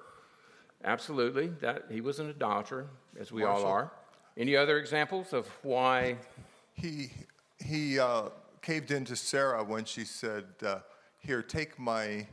[0.84, 1.46] Absolutely.
[1.62, 3.64] That, he was an idolater, as we Marshall.
[3.64, 3.92] all are.
[4.36, 6.16] Any other examples of why?
[6.74, 7.10] He,
[7.58, 8.28] he uh,
[8.60, 10.80] caved into Sarah when she said, uh,
[11.20, 12.26] Here, take my,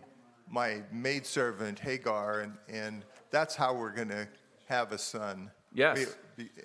[0.49, 4.27] my maidservant Hagar, and, and that's how we're going to
[4.67, 5.49] have a son.
[5.73, 6.17] Yes.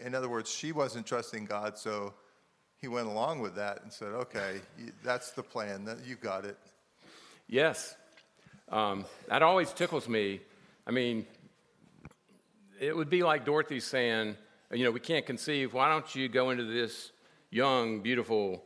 [0.04, 2.14] In other words, she wasn't trusting God, so
[2.80, 4.60] he went along with that and said, Okay,
[5.04, 6.58] that's the plan, you got it.
[7.46, 7.94] Yes.
[8.70, 10.40] Um, that always tickles me.
[10.86, 11.26] I mean,
[12.80, 14.36] it would be like Dorothy saying,
[14.72, 15.74] you know, we can't conceive.
[15.74, 17.12] Why don't you go into this
[17.50, 18.64] young, beautiful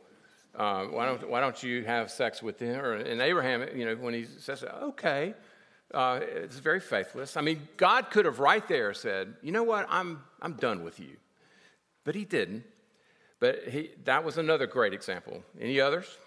[0.55, 2.95] uh, why, don't, why don't you have sex with her?
[2.95, 5.33] And Abraham, you know, when he says, okay,
[5.93, 7.37] Uh, it's very faithless.
[7.37, 10.99] I mean, God could have right there said, you know what, I'm, I'm done with
[10.99, 11.17] you.
[12.03, 12.63] But he didn't.
[13.39, 15.43] But he, that was another great example.
[15.59, 16.17] Any others?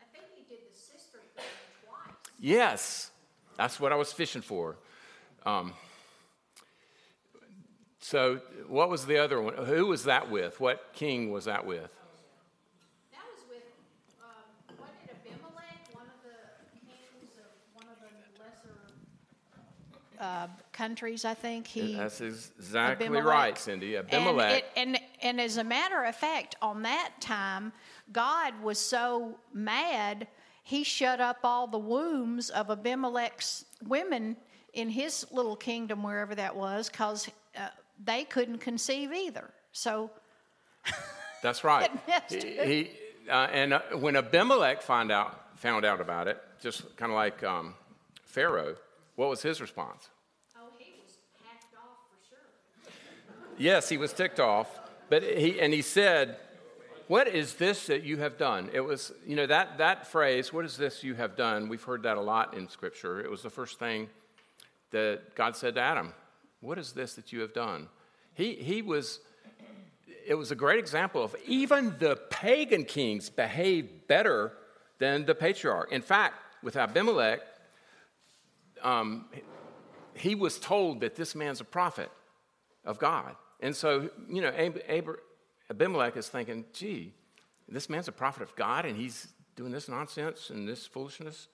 [0.00, 1.54] I think he did the sister thing
[1.84, 2.16] twice.
[2.40, 3.12] Yes,
[3.58, 4.76] that's what I was fishing for.
[5.44, 5.74] Um,
[7.98, 9.54] so, what was the other one?
[9.54, 10.60] Who was that with?
[10.60, 11.92] What king was that with?
[13.10, 13.62] That was with,
[14.22, 18.78] um, it Abimelech, one of the kings of one of the lesser
[20.20, 21.66] uh, countries, I think?
[21.66, 23.24] He That's exactly Abimelech.
[23.26, 23.96] right, Cindy.
[23.96, 24.64] Abimelech.
[24.76, 27.72] And, it, and, and as a matter of fact, on that time,
[28.12, 30.28] God was so mad,
[30.68, 34.36] he shut up all the wombs of Abimelech's women
[34.74, 37.26] in his little kingdom, wherever that was, because
[37.56, 37.68] uh,
[38.04, 39.48] they couldn't conceive either.
[39.72, 40.10] So,
[41.42, 41.90] That's right.
[42.28, 42.90] He, he,
[43.30, 47.42] uh, and uh, when Abimelech found out, found out about it, just kind of like
[47.42, 47.72] um,
[48.24, 48.76] Pharaoh,
[49.16, 50.10] what was his response?
[50.60, 52.92] oh, he was hacked off for sure.
[53.56, 54.68] Yes, he was ticked off,
[55.08, 56.36] but he and he said,
[57.08, 60.64] "What is this that you have done?" It was, you know, that that phrase, "What
[60.64, 63.20] is this you have done?" We've heard that a lot in Scripture.
[63.20, 64.08] It was the first thing
[64.90, 66.14] that God said to Adam,
[66.60, 67.88] "What is this that you have done?"
[68.34, 69.20] He he was.
[70.26, 74.52] It was a great example of even the pagan kings behaved better
[74.98, 75.90] than the patriarch.
[75.90, 77.40] In fact, with Abimelech,
[78.82, 79.30] um,
[80.14, 82.10] he was told that this man's a prophet
[82.84, 83.36] of God.
[83.60, 85.18] And so, you know, Ab- Ab-
[85.70, 87.12] Abimelech is thinking, gee,
[87.68, 91.48] this man's a prophet of God and he's doing this nonsense and this foolishness.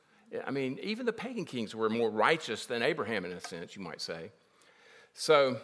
[0.46, 3.82] I mean, even the pagan kings were more righteous than Abraham in a sense, you
[3.82, 4.30] might say.
[5.12, 5.58] So,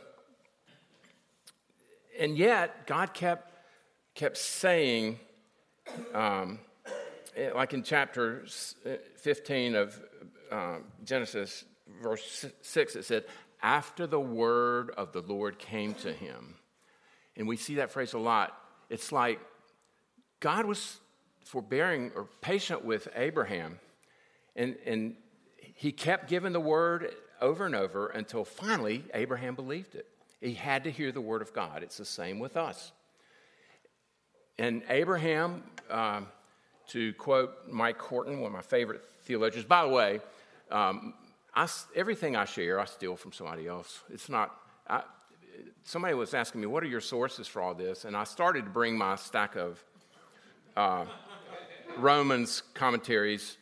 [2.19, 3.53] and yet, God kept,
[4.15, 5.19] kept saying,
[6.15, 6.61] um,
[7.37, 8.45] eh, like in chapter
[8.85, 10.01] eh, 15 of
[10.53, 11.65] um, Genesis,
[12.03, 13.25] verse 6, it said,
[13.63, 16.55] After the word of the Lord came to him.
[17.37, 18.57] And we see that phrase a lot.
[18.89, 19.41] It's like
[20.41, 20.99] God was
[21.45, 23.79] forbearing or patient with Abraham,
[24.57, 25.17] and, and
[25.59, 30.07] he kept giving the word over and over until finally Abraham believed it.
[30.41, 31.83] He had to hear the word of God.
[31.83, 32.93] It's the same with us.
[34.59, 36.27] And Abraham, um,
[36.89, 40.21] to quote Mike Horton, one of my favorite theologians, by the way,
[40.71, 41.15] um,
[41.55, 44.01] I everything I share, I steal from somebody else.
[44.11, 44.55] It's not,
[44.89, 45.03] I,
[45.85, 48.05] somebody was asking me, What are your sources for all this?
[48.05, 49.83] And I started to bring my stack of
[50.77, 51.05] uh,
[51.99, 53.57] Romans commentaries,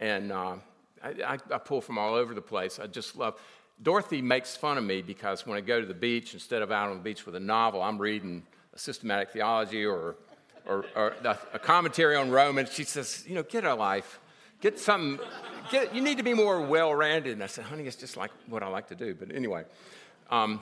[0.00, 0.56] and uh,
[1.02, 2.78] I, I, pull from all over the place.
[2.78, 3.40] I just love.
[3.82, 6.88] Dorothy makes fun of me because when I go to the beach, instead of out
[6.88, 8.42] on the beach with a novel, I'm reading
[8.74, 10.16] a systematic theology or,
[10.66, 11.14] or, or
[11.52, 12.72] a commentary on Romans.
[12.72, 14.18] She says, You know, get a life.
[14.62, 15.20] Get some,
[15.70, 17.34] Get, you need to be more well rounded.
[17.34, 19.14] And I said, Honey, it's just like what I like to do.
[19.14, 19.64] But anyway.
[20.30, 20.60] Um,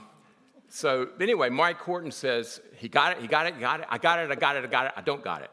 [0.75, 3.97] so, anyway, Mike Horton says, He got it, he got it, he got it, I
[3.97, 5.49] got it, I got it, I got it, I don't got it.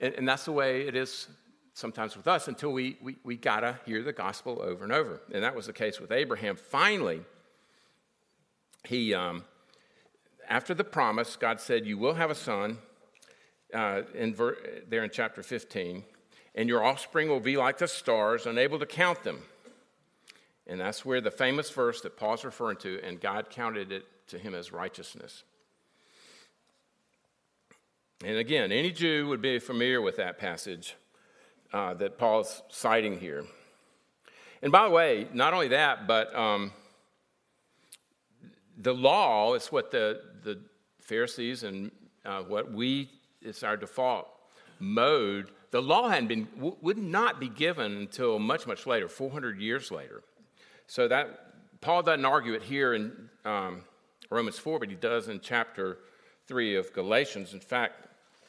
[0.00, 1.28] And, and that's the way it is
[1.74, 5.20] sometimes with us until we, we, we got to hear the gospel over and over.
[5.34, 6.56] And that was the case with Abraham.
[6.56, 7.20] Finally,
[8.88, 9.44] he, um,
[10.48, 12.78] after the promise, God said, You will have a son,
[13.74, 14.56] uh, in ver-
[14.88, 16.04] there in chapter 15,
[16.54, 19.42] and your offspring will be like the stars, unable to count them.
[20.66, 24.38] And that's where the famous verse that Paul's referring to, and God counted it to
[24.38, 25.44] him as righteousness.
[28.24, 30.96] And again, any Jew would be familiar with that passage
[31.72, 33.44] uh, that Paul's citing here.
[34.62, 36.72] And by the way, not only that, but um,
[38.78, 40.60] the law is what the, the
[41.00, 41.90] Pharisees and
[42.24, 43.10] uh, what we,
[43.42, 44.26] it's our default
[44.78, 45.50] mode.
[45.70, 50.22] The law hadn't been, would not be given until much, much later, 400 years later.
[50.86, 53.82] So that, Paul doesn't argue it here in um,
[54.30, 55.98] Romans 4, but he does in chapter
[56.46, 57.52] 3 of Galatians.
[57.52, 58.06] In fact,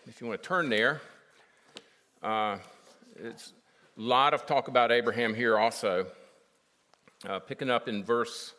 [0.07, 1.01] if you want to turn there,
[2.23, 2.57] uh,
[3.17, 3.53] it's
[3.97, 6.07] a lot of talk about Abraham here also.
[7.27, 8.53] Uh, picking up in verse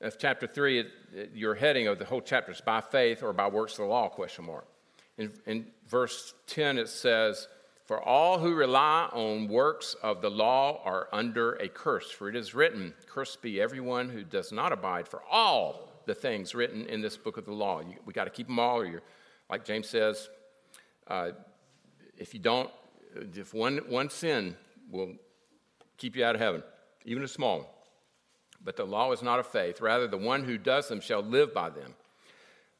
[0.00, 3.32] of chapter 3, it, it, your heading of the whole chapter is by faith or
[3.32, 4.66] by works of the law, question mark.
[5.18, 7.48] In, in verse 10, it says,
[7.86, 12.36] For all who rely on works of the law are under a curse, for it
[12.36, 17.00] is written, Cursed be everyone who does not abide for all the things written in
[17.00, 17.80] this book of the law.
[17.80, 19.02] You, we got to keep them all, or you're
[19.48, 20.28] like James says,
[21.06, 21.30] uh,
[22.16, 22.70] if you don't,
[23.34, 24.56] if one, one sin
[24.90, 25.14] will
[25.96, 26.62] keep you out of heaven,
[27.04, 27.66] even a small one.
[28.64, 29.80] But the law is not of faith.
[29.80, 31.94] Rather, the one who does them shall live by them.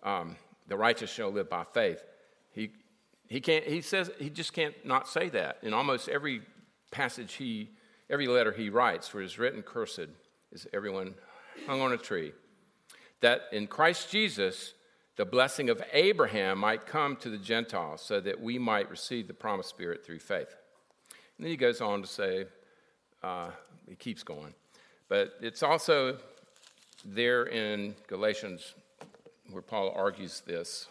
[0.03, 0.37] Um,
[0.67, 2.03] the righteous shall live by faith.
[2.51, 2.73] He,
[3.29, 3.65] he can't.
[3.65, 6.43] He says he just can't not say that in almost every
[6.91, 7.71] passage he,
[8.11, 10.09] every letter he writes, where it's written cursed,
[10.51, 11.15] is everyone
[11.67, 12.33] hung on a tree.
[13.21, 14.75] That in Christ Jesus,
[15.17, 19.35] the blessing of Abraham might come to the Gentiles, so that we might receive the
[19.35, 20.55] promised Spirit through faith.
[21.37, 22.47] And then he goes on to say,
[23.23, 23.51] uh,
[23.89, 24.55] he keeps going,
[25.09, 26.19] but it's also
[27.05, 28.75] there in Galatians
[29.51, 30.87] where Paul argues this.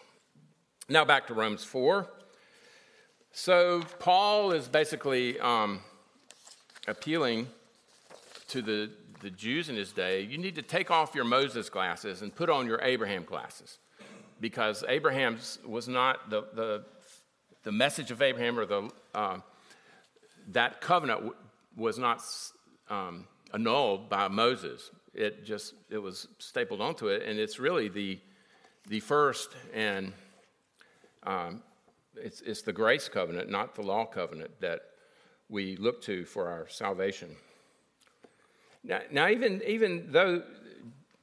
[0.89, 2.07] Now back to Romans 4.
[3.31, 5.81] So Paul is basically um,
[6.87, 7.47] appealing
[8.47, 8.89] to the,
[9.21, 12.49] the Jews in his day you need to take off your Moses glasses and put
[12.49, 13.79] on your Abraham glasses.
[14.39, 16.85] Because Abraham was not the, the,
[17.63, 19.37] the message of Abraham or the, uh,
[20.49, 21.33] that covenant
[21.75, 22.21] was not
[22.89, 24.91] um, annulled by Moses.
[25.13, 28.19] It just it was stapled onto it, and it's really the
[28.87, 30.13] the first and
[31.23, 31.63] um,
[32.15, 34.81] it's, it's the grace covenant, not the law covenant, that
[35.49, 37.35] we look to for our salvation.
[38.87, 40.41] Now, now even, even though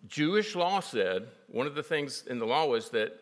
[0.07, 3.13] Jewish law said, one of the things in the law was that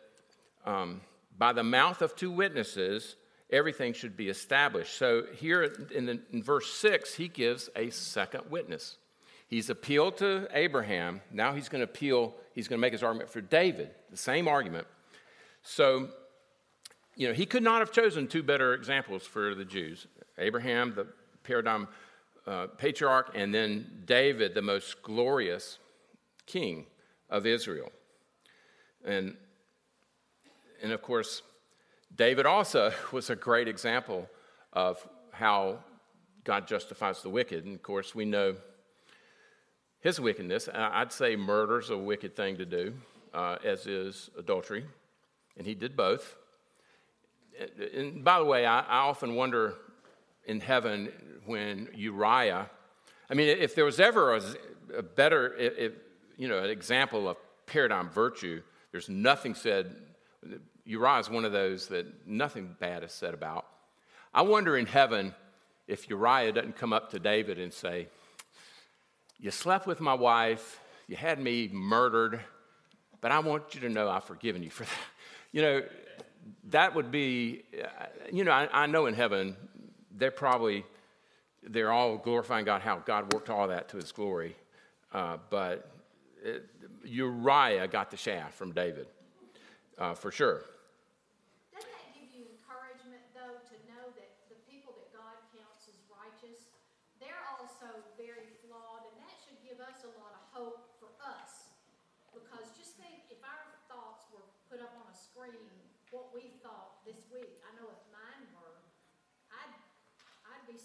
[0.66, 1.00] um,
[1.38, 3.16] by the mouth of two witnesses,
[3.50, 4.96] everything should be established.
[4.96, 8.98] So here in, the, in verse 6, he gives a second witness.
[9.46, 11.20] He's appealed to Abraham.
[11.30, 14.48] Now he's going to appeal, he's going to make his argument for David, the same
[14.48, 14.86] argument.
[15.62, 16.08] So,
[17.14, 20.06] you know, he could not have chosen two better examples for the Jews
[20.38, 21.06] Abraham, the
[21.44, 21.86] paradigm
[22.46, 25.78] uh, patriarch, and then David, the most glorious
[26.46, 26.86] king
[27.30, 27.90] of Israel.
[29.04, 29.36] And,
[30.82, 31.42] and of course,
[32.14, 34.28] David also was a great example
[34.72, 35.78] of how
[36.44, 37.64] God justifies the wicked.
[37.64, 38.56] And of course, we know
[40.00, 40.68] his wickedness.
[40.72, 42.94] I'd say murder's a wicked thing to do,
[43.32, 44.84] uh, as is adultery,
[45.56, 46.36] and he did both.
[47.94, 49.74] And by the way, I, I often wonder
[50.46, 51.10] in heaven
[51.46, 52.70] when Uriah,
[53.30, 54.42] I mean, if there was ever a,
[54.98, 55.92] a better, if,
[56.36, 59.96] you know, an example of paradigm virtue, there's nothing said.
[60.84, 63.66] Uriah is one of those that nothing bad is said about.
[64.34, 65.34] I wonder in heaven
[65.86, 68.08] if Uriah doesn't come up to David and say,
[69.38, 72.40] you slept with my wife, you had me murdered,
[73.20, 74.92] but I want you to know I've forgiven you for that.
[75.52, 75.82] You know,
[76.70, 79.56] that would be, uh, you know, I, I know in heaven,
[80.16, 80.84] they're probably,
[81.62, 84.56] they're all glorifying God, how God worked all that to his glory.
[85.12, 85.90] Uh, but
[86.42, 86.66] it,
[87.04, 89.06] Uriah got the shaft from David,
[89.98, 90.64] uh, for sure.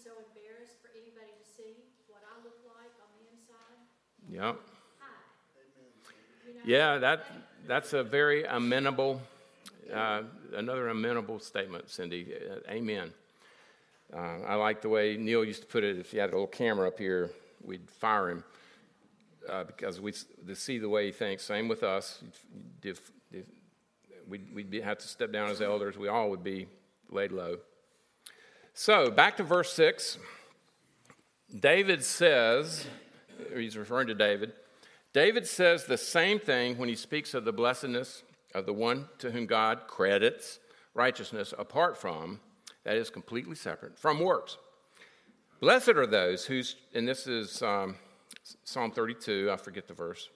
[0.08, 3.76] so embarrassed for anybody to see what I look like on the inside.
[4.30, 4.60] Yep.
[6.64, 7.24] Yeah, that
[7.66, 9.22] that's a very amenable,
[9.92, 10.22] uh,
[10.54, 12.34] another amenable statement, Cindy.
[12.34, 13.12] Uh, amen.
[14.12, 15.98] Uh, I like the way Neil used to put it.
[15.98, 17.30] If he had a little camera up here,
[17.62, 18.44] we'd fire him
[19.48, 20.12] uh, because we
[20.54, 21.42] see the way he thinks.
[21.42, 22.22] Same with us.
[22.82, 23.46] If, if
[24.26, 25.98] we'd, we'd have to step down as elders.
[25.98, 26.68] We all would be
[27.10, 27.58] laid low.
[28.74, 30.18] So, back to verse 6.
[31.58, 32.86] David says,
[33.56, 34.52] he's referring to David,
[35.12, 38.22] David says the same thing when he speaks of the blessedness
[38.54, 40.58] of the one to whom God credits
[40.94, 42.40] righteousness apart from,
[42.84, 44.56] that is completely separate from works.
[45.60, 47.96] Blessed are those whose, and this is um,
[48.64, 50.28] Psalm 32, I forget the verse.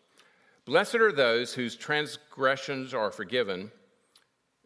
[0.64, 3.70] Blessed are those whose transgressions are forgiven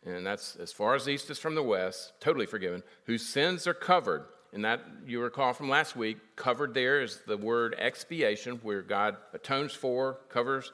[0.06, 3.74] and that's as far as east is from the west, totally forgiven, whose sins are
[3.74, 4.24] covered.
[4.56, 9.18] And that you recall from last week, covered there is the word expiation, where God
[9.34, 10.72] atones for, covers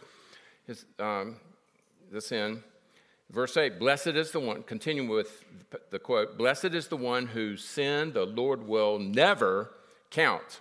[0.68, 1.34] his, um,
[2.12, 2.62] the sin.
[3.28, 5.44] Verse 8 Blessed is the one, continuing with
[5.90, 9.72] the quote, Blessed is the one whose sin the Lord will never
[10.10, 10.60] count,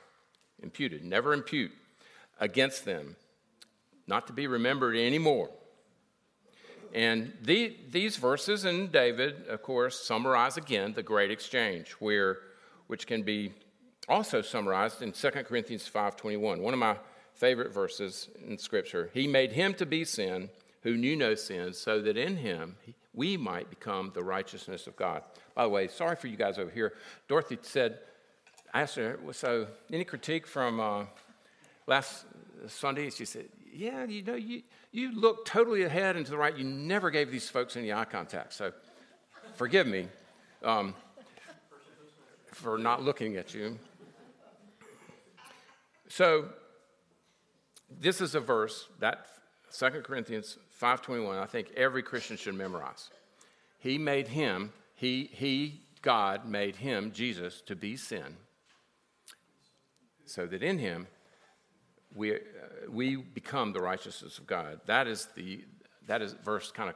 [0.63, 1.73] imputed, never impute
[2.39, 3.17] against them,
[4.07, 5.51] not to be remembered anymore.
[6.91, 12.39] And the, these verses in David, of course, summarize again the great exchange, where,
[12.91, 13.53] which can be
[14.09, 16.97] also summarized in 2 Corinthians 5.21, one of my
[17.35, 19.09] favorite verses in Scripture.
[19.13, 20.49] He made him to be sin
[20.83, 22.75] who knew no sin, so that in him
[23.13, 25.23] we might become the righteousness of God.
[25.55, 26.91] By the way, sorry for you guys over here.
[27.29, 27.99] Dorothy said,
[28.73, 31.05] I asked her, so any critique from uh,
[31.87, 32.25] last
[32.67, 33.09] Sunday?
[33.09, 36.57] She said, yeah, you know, you, you look totally ahead and to the right.
[36.57, 38.51] You never gave these folks any eye contact.
[38.51, 38.73] So
[39.55, 40.09] forgive me.
[40.63, 40.93] um,
[42.51, 43.77] for not looking at you.
[46.07, 46.49] So,
[47.89, 49.25] this is a verse that
[49.71, 53.09] 2 Corinthians 5:21 I think every Christian should memorize.
[53.77, 58.37] He made him, he he God made him Jesus to be sin
[60.25, 61.07] so that in him
[62.15, 62.37] we, uh,
[62.89, 64.81] we become the righteousness of God.
[64.85, 65.63] That is the
[66.07, 66.95] that is verse kind of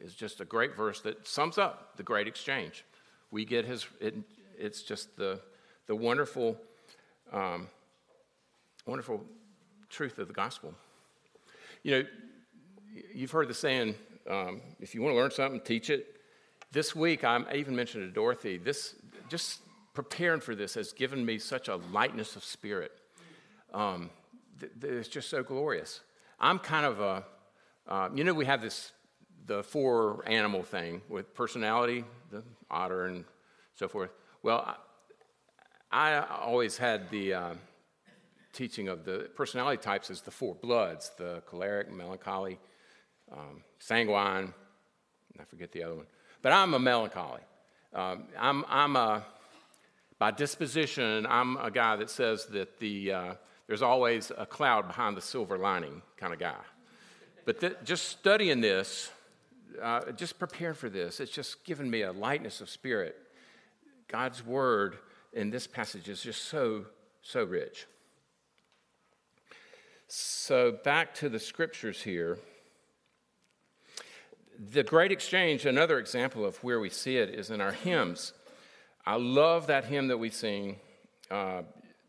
[0.00, 2.84] is just a great verse that sums up the great exchange.
[3.30, 4.14] We get his it,
[4.60, 5.40] it's just the
[5.86, 6.56] the wonderful
[7.32, 7.68] um,
[8.86, 9.24] wonderful
[9.88, 10.74] truth of the gospel.
[11.82, 12.04] You know,
[13.14, 13.94] you've heard the saying,
[14.28, 16.06] um, if you want to learn something, teach it.
[16.72, 18.94] This week, I'm, I even mentioned to Dorothy, this
[19.28, 19.60] just
[19.94, 22.92] preparing for this has given me such a lightness of spirit.
[23.72, 24.10] Um,
[24.60, 26.00] th- th- it's just so glorious.
[26.38, 27.24] I'm kind of a,
[27.88, 28.92] uh, you know, we have this,
[29.46, 33.24] the four animal thing with personality, the otter and
[33.74, 34.10] so forth.
[34.42, 34.74] Well,
[35.92, 37.54] I, always had the uh,
[38.54, 42.58] teaching of the personality types as the four bloods the choleric, melancholy,
[43.30, 44.54] um, sanguine,
[45.38, 46.06] I forget the other one.
[46.40, 47.42] But I'm a melancholy.
[47.92, 49.26] Um, I'm, I'm a,
[50.18, 53.34] by disposition, I'm a guy that says that the, uh,
[53.66, 56.56] there's always a cloud behind the silver lining kind of guy.
[57.44, 59.10] But th- just studying this,
[59.82, 63.16] uh, just preparing for this, it's just given me a lightness of spirit.
[64.10, 64.98] God's word
[65.32, 66.86] in this passage is just so,
[67.22, 67.86] so rich.
[70.08, 72.38] So, back to the scriptures here.
[74.58, 78.32] The great exchange, another example of where we see it, is in our hymns.
[79.06, 80.76] I love that hymn that we sing
[81.30, 81.62] uh,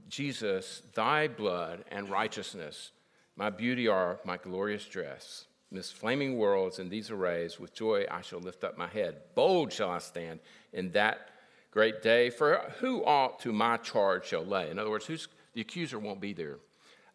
[0.09, 2.91] Jesus, thy blood and righteousness,
[3.35, 5.45] my beauty are my glorious dress.
[5.71, 9.15] Midst flaming worlds in these arrays, with joy I shall lift up my head.
[9.35, 10.41] Bold shall I stand
[10.73, 11.30] in that
[11.71, 14.69] great day, for who ought to my charge shall lay?
[14.69, 16.57] In other words, who's, the accuser won't be there.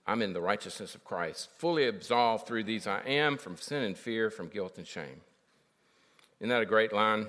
[0.06, 1.48] I'm in the righteousness of Christ.
[1.58, 5.20] Fully absolved through these I am from sin and fear, from guilt and shame.
[6.40, 7.26] Isn't that a great line?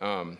[0.00, 0.38] Um,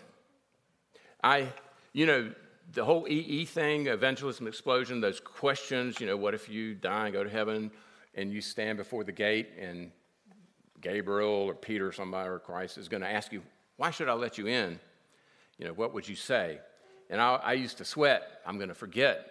[1.23, 1.49] I,
[1.93, 2.33] you know,
[2.73, 7.13] the whole EE thing, evangelism explosion, those questions, you know, what if you die and
[7.13, 7.71] go to heaven
[8.15, 9.91] and you stand before the gate and
[10.81, 13.43] Gabriel or Peter or somebody or Christ is going to ask you,
[13.77, 14.79] why should I let you in?
[15.59, 16.59] You know, what would you say?
[17.11, 19.31] And I, I used to sweat, I'm going to forget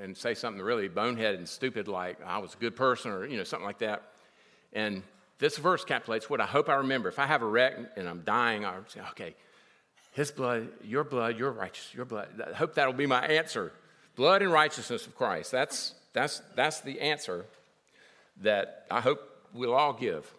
[0.00, 3.36] and say something really boneheaded and stupid like I was a good person or, you
[3.36, 4.02] know, something like that.
[4.72, 5.02] And
[5.38, 7.08] this verse capsulates what I hope I remember.
[7.08, 9.34] If I have a wreck and I'm dying, I'll say, okay,
[10.12, 12.28] his blood, your blood, your righteousness, your blood.
[12.52, 13.72] I hope that'll be my answer.
[14.16, 15.50] Blood and righteousness of Christ.
[15.50, 17.46] That's, that's, that's the answer
[18.42, 19.20] that I hope
[19.52, 20.32] we'll all give.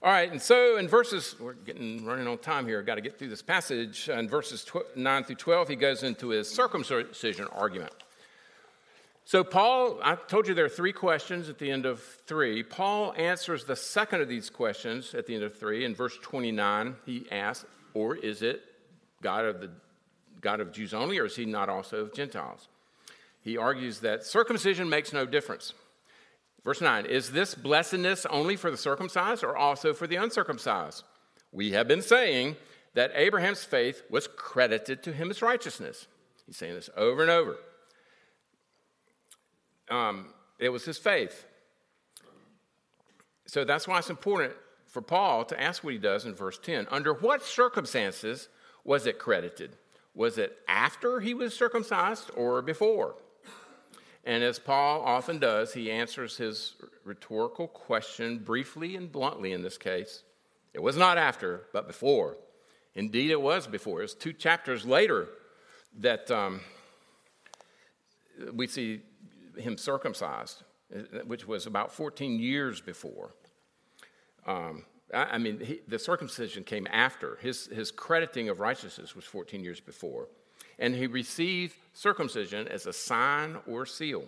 [0.00, 3.18] All right, and so in verses, we're getting running on time here, got to get
[3.18, 4.08] through this passage.
[4.08, 7.92] In verses 9 through 12, he goes into his circumcision argument.
[9.24, 12.62] So, Paul, I told you there are three questions at the end of three.
[12.62, 15.84] Paul answers the second of these questions at the end of three.
[15.84, 18.62] In verse 29, he asks, Or is it
[19.20, 19.70] God of the
[20.40, 22.68] God of Jews only, or is he not also of Gentiles?
[23.42, 25.74] He argues that circumcision makes no difference.
[26.64, 31.04] Verse 9, is this blessedness only for the circumcised or also for the uncircumcised?
[31.52, 32.56] We have been saying
[32.94, 36.06] that Abraham's faith was credited to him as righteousness.
[36.46, 37.56] He's saying this over and over
[39.90, 40.26] um,
[40.58, 41.44] it was his faith.
[43.46, 44.52] So that's why it's important
[44.86, 46.86] for Paul to ask what he does in verse 10.
[46.90, 48.48] Under what circumstances
[48.84, 49.76] was it credited?
[50.14, 53.14] Was it after he was circumcised or before?
[54.28, 59.78] And as Paul often does, he answers his rhetorical question briefly and bluntly in this
[59.78, 60.22] case.
[60.74, 62.36] It was not after, but before.
[62.94, 64.02] Indeed, it was before.
[64.02, 65.30] It's two chapters later
[66.00, 66.60] that um,
[68.52, 69.00] we see
[69.56, 70.62] him circumcised,
[71.24, 73.34] which was about 14 years before.
[74.46, 77.38] Um, I, mean, he, the circumcision came after.
[77.40, 80.28] His, his crediting of righteousness was 14 years before.
[80.78, 84.24] And he received circumcision as a sign or seal.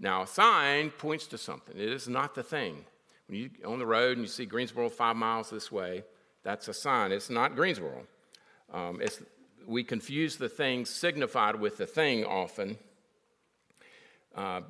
[0.00, 2.84] Now, a sign points to something, it is not the thing.
[3.26, 6.04] When you're on the road and you see Greensboro five miles this way,
[6.44, 7.12] that's a sign.
[7.12, 8.06] It's not Greensboro.
[8.72, 9.20] Um, it's,
[9.66, 12.78] we confuse the thing signified with the thing often.
[14.34, 14.62] Uh,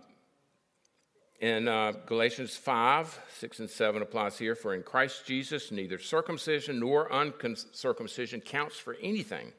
[1.40, 6.80] in uh, Galatians 5, 6 and 7 applies here For in Christ Jesus, neither circumcision
[6.80, 9.52] nor uncircumcision counts for anything,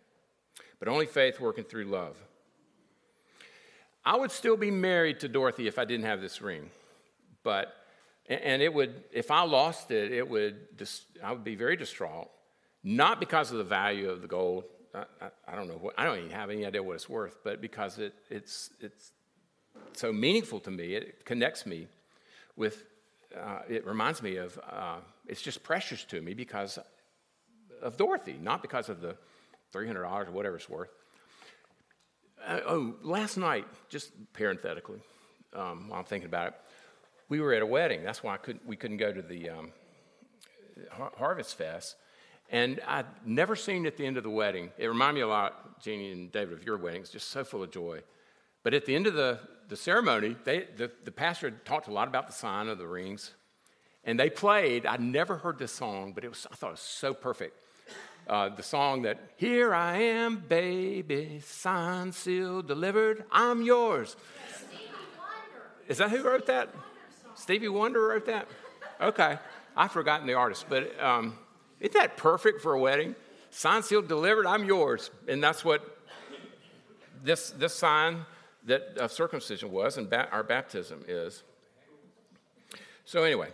[0.80, 2.18] but only faith working through love.
[4.04, 6.72] I would still be married to Dorothy if I didn't have this ring,
[7.44, 7.76] but
[8.30, 10.56] And, it would, if I lost it, it would,
[11.24, 12.30] I would be very distraught.
[12.84, 14.66] Not because of the value of the gold.
[14.94, 17.38] I, I, I don't know what, I don't even have any idea what it's worth,
[17.44, 19.12] but because it, it's, it's
[19.94, 20.94] so meaningful to me.
[20.94, 21.88] It connects me
[22.56, 22.84] with,
[23.36, 26.80] uh, it reminds me of, uh, it's just precious to me because
[27.82, 29.16] of Dorothy, not because of the
[29.74, 30.90] $300 or whatever it's worth.
[32.46, 35.02] Uh, oh, last night, just parenthetically,
[35.54, 36.54] um, while I'm thinking about it,
[37.28, 38.04] we were at a wedding.
[38.04, 39.72] That's why couldn't, we couldn't go to the um,
[41.18, 41.96] Harvest Fest.
[42.50, 45.82] And I'd never seen at the end of the wedding, it reminded me a lot,
[45.82, 48.02] Jeannie and David, of your weddings, just so full of joy.
[48.64, 52.08] But at the end of the, the ceremony, they, the, the pastor talked a lot
[52.08, 53.34] about the sign of the rings.
[54.04, 56.80] And they played, I'd never heard this song, but it was, I thought it was
[56.80, 57.56] so perfect.
[58.30, 64.16] Uh, the song that, Here I am, baby, signed, sealed, delivered, I'm yours.
[65.88, 66.70] Is that who wrote that?
[67.34, 68.48] Stevie Wonder wrote that?
[69.02, 69.40] Okay.
[69.76, 71.40] I've forgotten the artist, but um,
[71.80, 73.16] isn't that perfect for a wedding?
[73.50, 75.10] Signed, sealed, delivered, I'm yours.
[75.28, 75.98] And that's what
[77.24, 78.28] this, this sign
[78.66, 81.42] that circumcision was and ba- our baptism is.
[83.06, 83.50] So, anyway,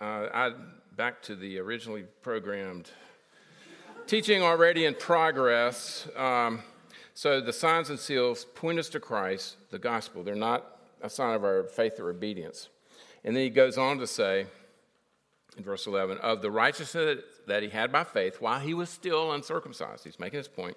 [0.00, 0.52] uh, I,
[0.96, 2.90] back to the originally programmed
[4.06, 6.08] teaching already in progress.
[6.16, 6.60] Um,
[7.14, 10.22] so, the signs and seals point us to Christ, the gospel.
[10.22, 12.68] They're not a sign of our faith or obedience.
[13.24, 14.46] And then he goes on to say,
[15.56, 19.32] in verse 11, of the righteousness that he had by faith while he was still
[19.32, 20.04] uncircumcised.
[20.04, 20.76] He's making his point.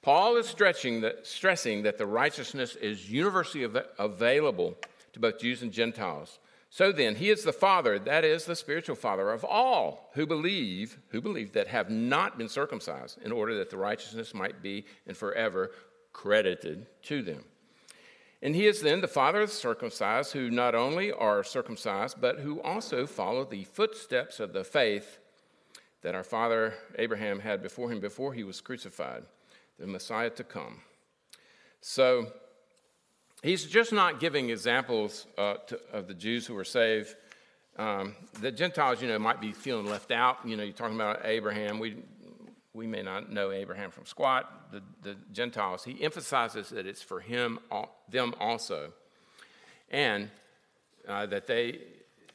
[0.00, 4.76] Paul is stretching that, stressing that the righteousness is universally av- available
[5.12, 6.38] to both Jews and Gentiles.
[6.70, 10.98] So then, he is the Father, that is the spiritual Father of all who believe,
[11.08, 15.16] who believe that have not been circumcised, in order that the righteousness might be and
[15.16, 15.70] forever
[16.12, 17.44] credited to them.
[18.42, 22.38] And he is then the father of the circumcised, who not only are circumcised, but
[22.38, 25.18] who also follow the footsteps of the faith
[26.02, 29.24] that our father Abraham had before him before he was crucified,
[29.78, 30.82] the Messiah to come.
[31.80, 32.32] So
[33.42, 37.14] he's just not giving examples uh, to, of the Jews who were saved.
[37.76, 40.38] Um, the Gentiles, you know, might be feeling left out.
[40.44, 41.78] You know, you're talking about Abraham.
[41.78, 41.96] We,
[42.74, 47.20] we may not know Abraham from squat, the, the Gentiles, he emphasizes that it's for
[47.20, 47.58] him,
[48.08, 48.92] them also.
[49.90, 50.30] And
[51.08, 51.80] uh, that they,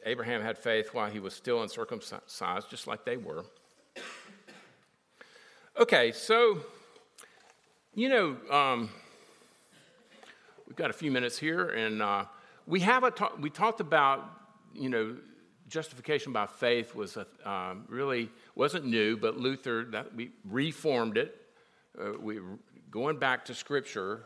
[0.06, 3.46] Abraham had faith while he was still uncircumcised, just like they were.
[5.80, 6.60] Okay, so,
[7.96, 8.90] you know, um,
[10.74, 12.26] we've got a few minutes here, and uh,
[12.66, 14.26] we have a ta- we talked about,
[14.74, 15.16] you know,
[15.68, 21.40] justification by faith was a, um, really wasn't new, but Luther that we reformed it.
[21.96, 22.40] Uh, we
[22.90, 24.24] going back to Scripture.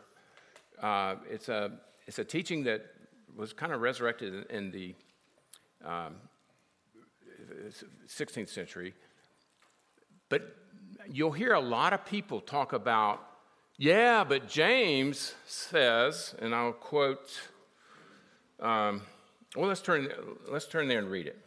[0.80, 1.72] Uh, it's a
[2.06, 2.86] it's a teaching that
[3.36, 4.94] was kind of resurrected in, the
[5.84, 6.14] um,
[8.06, 8.94] 16th century.
[10.30, 10.56] But
[11.10, 13.20] you'll hear a lot of people talk about,
[13.78, 17.30] yeah, but James says, and I'll quote.
[18.58, 19.02] Um,
[19.56, 20.08] well, let's turn,
[20.50, 21.38] let's turn there and read it.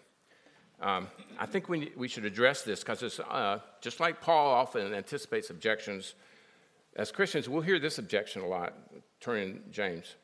[0.81, 1.07] Um,
[1.37, 5.49] I think we, we should address this because it's uh, just like Paul often anticipates
[5.49, 6.15] objections.
[6.95, 8.73] As Christians, we'll hear this objection a lot.
[9.19, 10.15] Turn in James.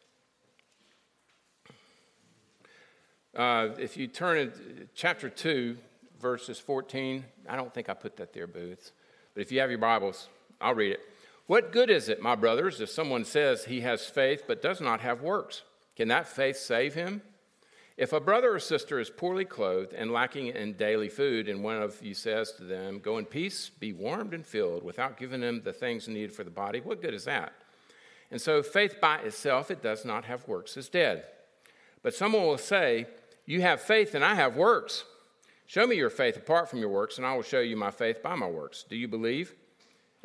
[3.36, 4.52] Uh, if you turn in
[4.96, 5.78] chapter 2,
[6.20, 8.92] verses 14, I don't think I put that there, Booth,
[9.36, 10.30] But if you have your Bibles,
[10.60, 11.02] I'll read it.
[11.48, 15.00] What good is it, my brothers, if someone says he has faith but does not
[15.00, 15.64] have works?
[15.96, 17.22] Can that faith save him?
[17.96, 21.82] If a brother or sister is poorly clothed and lacking in daily food, and one
[21.82, 25.62] of you says to them, Go in peace, be warmed and filled, without giving them
[25.64, 27.54] the things needed for the body, what good is that?
[28.30, 31.24] And so faith by itself, it does not have works, is dead.
[32.04, 33.08] But someone will say,
[33.46, 35.06] You have faith and I have works.
[35.66, 38.22] Show me your faith apart from your works, and I will show you my faith
[38.22, 38.86] by my works.
[38.88, 39.56] Do you believe?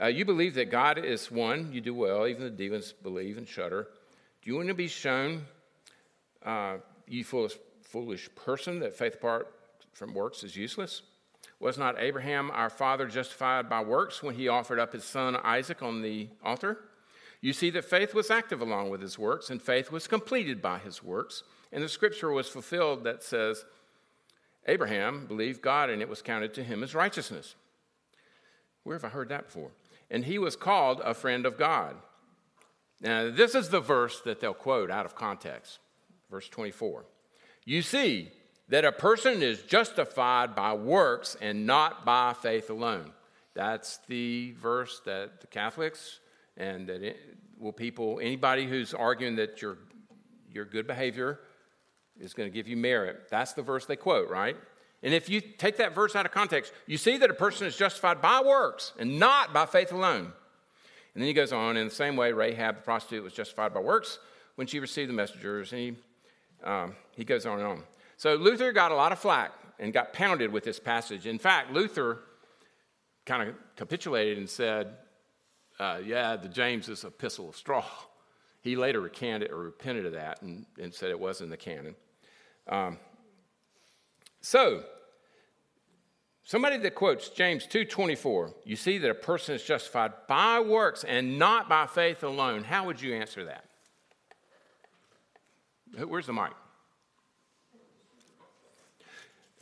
[0.02, 2.26] Uh, you believe that God is one, you do well.
[2.26, 3.86] Even the demons believe and shudder.
[4.42, 5.46] Do you want to be shown?
[6.44, 9.54] Uh, you foolish, foolish person, that faith apart
[9.92, 11.02] from works is useless?
[11.60, 15.82] Was not Abraham our father justified by works when he offered up his son Isaac
[15.82, 16.78] on the altar?
[17.40, 20.78] You see that faith was active along with his works, and faith was completed by
[20.78, 21.44] his works.
[21.70, 23.64] And the scripture was fulfilled that says,
[24.66, 27.54] Abraham believed God, and it was counted to him as righteousness.
[28.82, 29.70] Where have I heard that before?
[30.12, 31.96] And he was called a friend of God.
[33.00, 35.80] Now, this is the verse that they'll quote out of context
[36.30, 37.04] verse 24.
[37.66, 38.30] You see
[38.68, 43.12] that a person is justified by works and not by faith alone.
[43.54, 46.20] That's the verse that the Catholics
[46.56, 47.16] and that it,
[47.58, 49.76] will people, anybody who's arguing that your,
[50.50, 51.40] your good behavior
[52.18, 53.28] is going to give you merit.
[53.30, 54.56] That's the verse they quote, right?
[55.02, 57.76] And if you take that verse out of context, you see that a person is
[57.76, 60.32] justified by works and not by faith alone.
[61.14, 63.80] And then he goes on, in the same way, Rahab the prostitute was justified by
[63.80, 64.18] works
[64.54, 65.72] when she received the messengers.
[65.72, 65.96] And he,
[66.64, 67.82] um, he goes on and on.
[68.16, 71.26] So Luther got a lot of flack and got pounded with this passage.
[71.26, 72.20] In fact, Luther
[73.26, 74.94] kind of capitulated and said,
[75.78, 77.84] uh, Yeah, the James is a epistle of straw.
[78.60, 81.96] He later recanted or repented of that and, and said it was in the canon.
[82.68, 82.98] Um,
[84.40, 84.84] so,
[86.44, 91.38] somebody that quotes James 2:24, you see that a person is justified by works and
[91.38, 92.64] not by faith alone.
[92.64, 93.64] How would you answer that?
[96.06, 96.52] Where's the mic?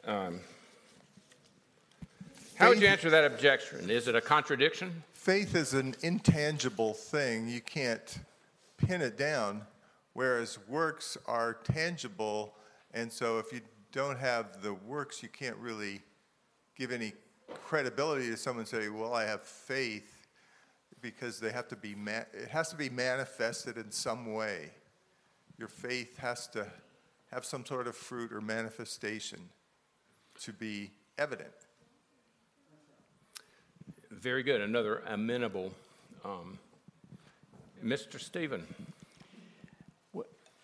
[0.04, 0.40] Um,
[2.56, 3.90] how would you answer that objection?
[3.90, 5.02] Is it a contradiction?
[5.12, 7.48] Faith is an intangible thing.
[7.48, 8.18] You can't
[8.76, 9.62] pin it down,
[10.12, 12.54] whereas works are tangible.
[12.92, 13.60] And so if you
[13.92, 16.02] don't have the works, you can't really
[16.80, 17.12] give any
[17.66, 20.26] credibility to someone say, well, I have faith,
[21.02, 24.70] because they have to be, ma- it has to be manifested in some way.
[25.58, 26.66] Your faith has to
[27.30, 29.40] have some sort of fruit or manifestation
[30.40, 31.52] to be evident.
[34.10, 34.62] Very good.
[34.62, 35.72] Another amenable.
[36.24, 36.58] Um,
[37.84, 38.18] Mr.
[38.18, 38.66] Stephen.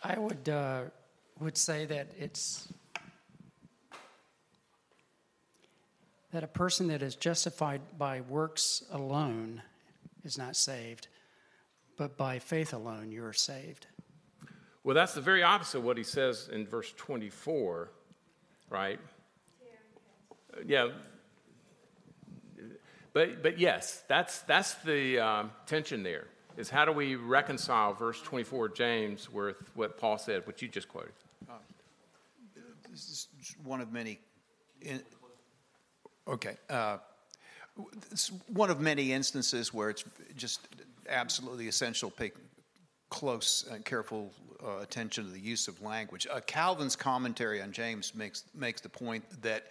[0.02, 0.82] I would uh,
[1.40, 2.68] would say that it's
[6.36, 9.62] that a person that is justified by works alone
[10.22, 11.08] is not saved,
[11.96, 13.86] but by faith alone you are saved.
[14.84, 17.88] Well, that's the very opposite of what he says in verse 24,
[18.68, 19.00] right?
[20.66, 20.88] Yeah.
[23.14, 26.26] But, but yes, that's, that's the um, tension there,
[26.58, 30.88] is how do we reconcile verse 24 James with what Paul said, what you just
[30.88, 31.12] quoted?
[32.90, 33.28] This is
[33.64, 34.20] one of many.
[34.82, 35.00] In,
[36.28, 36.56] okay.
[36.68, 36.98] Uh,
[38.10, 40.04] it's one of many instances where it's
[40.36, 40.68] just
[41.08, 42.32] absolutely essential to pay
[43.10, 44.32] close and careful
[44.64, 46.26] uh, attention to the use of language.
[46.30, 49.66] Uh, Calvin's commentary on James makes makes the point that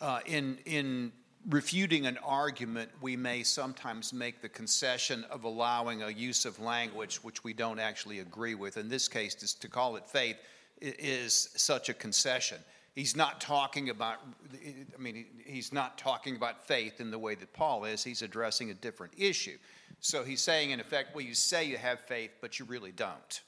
[0.00, 1.12] uh, in in
[1.48, 7.22] refuting an argument, we may sometimes make the concession of allowing a use of language
[7.22, 8.76] which we don't actually agree with.
[8.76, 10.36] In this case, to call it faith
[10.80, 12.58] is such a concession.
[12.96, 14.16] He's not talking about,
[14.54, 18.02] I mean, he's not talking about faith in the way that Paul is.
[18.02, 19.58] He's addressing a different issue.
[20.00, 23.42] So he's saying, in effect, well, you say you have faith, but you really don't.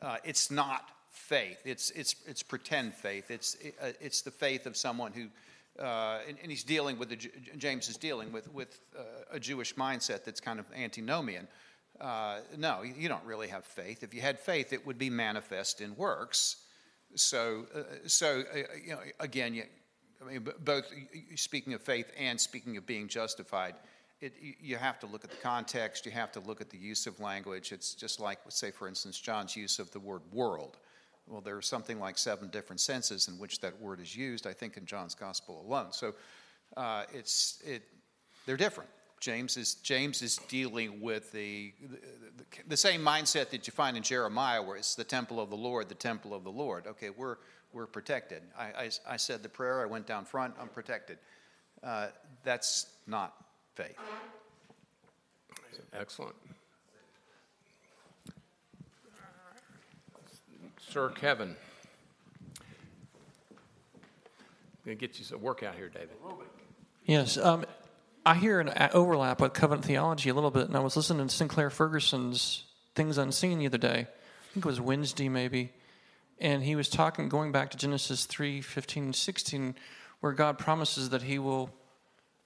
[0.00, 1.58] Uh, it's not faith.
[1.66, 3.30] It's, it's, it's pretend faith.
[3.30, 5.26] It's, uh, it's the faith of someone who,
[5.84, 9.74] uh, and, and, he's dealing with, the, James is dealing with, with uh, a Jewish
[9.74, 11.46] mindset that's kind of antinomian.
[12.00, 14.02] Uh, no, you don't really have faith.
[14.02, 16.56] If you had faith, it would be manifest in works.
[17.14, 18.44] So, uh, so
[18.84, 19.64] you know, again, you,
[20.20, 20.84] I mean, both
[21.36, 23.74] speaking of faith and speaking of being justified,
[24.20, 27.06] it, you have to look at the context, you have to look at the use
[27.06, 27.72] of language.
[27.72, 30.76] It's just like, say, for instance, John's use of the word world.
[31.28, 34.52] Well, there are something like seven different senses in which that word is used, I
[34.52, 35.92] think, in John's gospel alone.
[35.92, 36.14] So
[36.76, 37.82] uh, it's, it,
[38.46, 38.90] they're different.
[39.20, 41.72] James is, James is dealing with the,
[42.36, 45.56] the, the, same mindset that you find in Jeremiah, where it's the temple of the
[45.56, 46.86] Lord, the temple of the Lord.
[46.86, 47.36] Okay, we're,
[47.72, 48.42] we're protected.
[48.56, 51.18] I, I, I said the prayer, I went down front, I'm protected.
[51.82, 52.08] Uh,
[52.44, 53.34] that's not
[53.74, 53.96] faith.
[55.92, 56.34] Excellent.
[60.78, 61.56] Sir Kevin.
[64.70, 66.16] I'm going to get you a workout here, David.
[67.04, 67.36] Yes.
[67.36, 67.64] Um,
[68.28, 71.34] I hear an overlap with covenant theology a little bit, and I was listening to
[71.34, 72.64] Sinclair Ferguson's
[72.94, 74.00] Things Unseen the other day.
[74.00, 75.72] I think it was Wednesday, maybe.
[76.38, 79.74] And he was talking, going back to Genesis 3 15 and 16,
[80.20, 81.70] where God promises that he will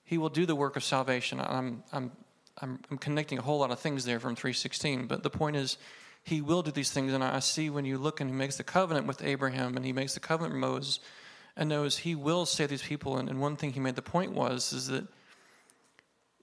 [0.04, 1.40] he will do the work of salvation.
[1.40, 2.12] I'm, I'm,
[2.58, 5.78] I'm, I'm connecting a whole lot of things there from 316, but the point is,
[6.22, 7.12] he will do these things.
[7.12, 9.92] And I see when you look and he makes the covenant with Abraham and he
[9.92, 11.00] makes the covenant with Moses
[11.56, 13.16] and knows he will save these people.
[13.16, 15.08] And, and one thing he made the point was is that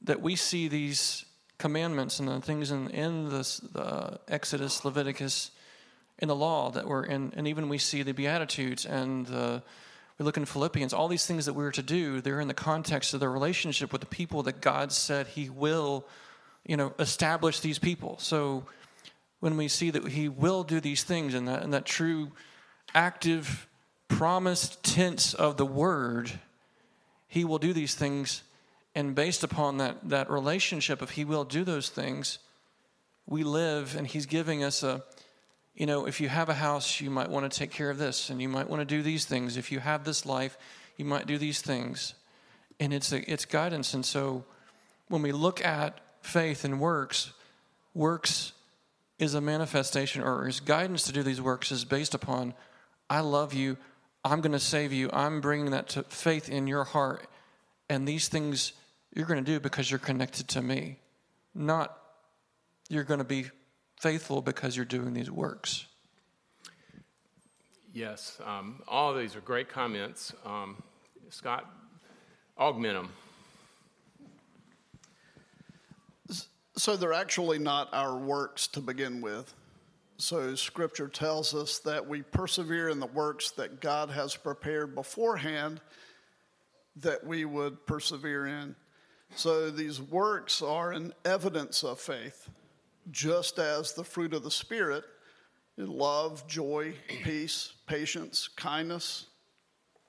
[0.04, 1.26] that we see these
[1.58, 5.52] commandments and the things in, in this, the Exodus, Leviticus,
[6.20, 9.62] in the law that were in, and even we see the Beatitudes and the
[10.20, 13.14] we look in Philippians, all these things that we're to do, they're in the context
[13.14, 16.06] of the relationship with the people that God said He will,
[16.66, 18.18] you know, establish these people.
[18.20, 18.66] So
[19.40, 22.34] when we see that He will do these things and that, and that true
[22.94, 23.66] active
[24.10, 26.30] promised tense of the word,
[27.30, 28.44] He will do these things.
[29.00, 32.40] And based upon that, that relationship, if He will do those things,
[33.26, 35.06] we live and He's giving us a
[35.74, 38.30] you know, if you have a house, you might want to take care of this
[38.30, 39.56] and you might want to do these things.
[39.56, 40.58] If you have this life,
[40.98, 42.16] you might do these things.
[42.82, 43.94] And it's, a, it's guidance.
[43.94, 44.44] And so
[45.08, 47.32] when we look at faith and works,
[47.94, 48.52] works
[49.20, 52.54] is a manifestation or is guidance to do these works is based upon
[53.10, 53.78] I love you,
[54.26, 57.26] I'm going to save you, I'm bringing that to faith in your heart,
[57.90, 58.74] and these things
[59.14, 61.00] you're going to do because you're connected to me,
[61.54, 61.98] not
[62.90, 63.46] you're going to be
[64.00, 65.86] faithful because you're doing these works.
[67.94, 70.34] Yes, um, all of these are great comments.
[70.46, 70.82] Um,
[71.30, 71.66] Scott,
[72.58, 73.10] augment them.
[76.76, 79.54] So they're actually not our works to begin with.
[80.18, 85.82] So scripture tells us that we persevere in the works that God has prepared beforehand
[86.98, 88.76] that we would persevere in.
[89.36, 92.50] So these works are an evidence of faith,
[93.12, 95.04] just as the fruit of the Spirit
[95.78, 99.28] love, joy, peace, patience, kindness,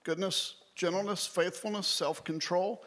[0.02, 2.84] goodness, gentleness, faithfulness, self control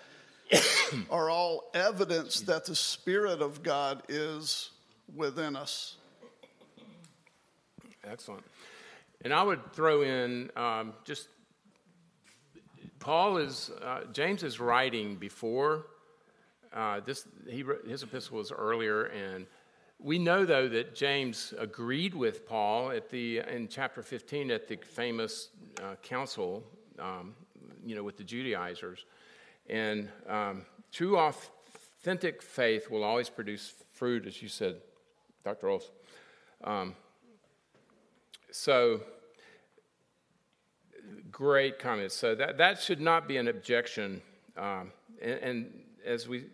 [1.09, 4.71] are all evidence that the Spirit of God is
[5.15, 5.95] within us.
[8.03, 8.43] Excellent.
[9.23, 11.29] And I would throw in um, just
[12.99, 15.85] Paul is, uh, James is writing before
[16.73, 19.45] uh, this, he, his epistle was earlier, and
[19.99, 24.77] we know though that James agreed with Paul at the in chapter 15 at the
[24.77, 25.49] famous
[25.81, 26.63] uh, council,
[26.99, 27.35] um,
[27.85, 29.05] you know, with the Judaizers,
[29.69, 34.77] and um, true authentic faith will always produce fruit, as you said,
[35.43, 35.69] Dr.
[35.69, 35.91] Olson.
[36.63, 36.95] Um,
[38.51, 39.01] so,
[41.31, 42.15] great comments.
[42.15, 44.21] So, that, that should not be an objection.
[44.57, 46.45] Um, and, and, as we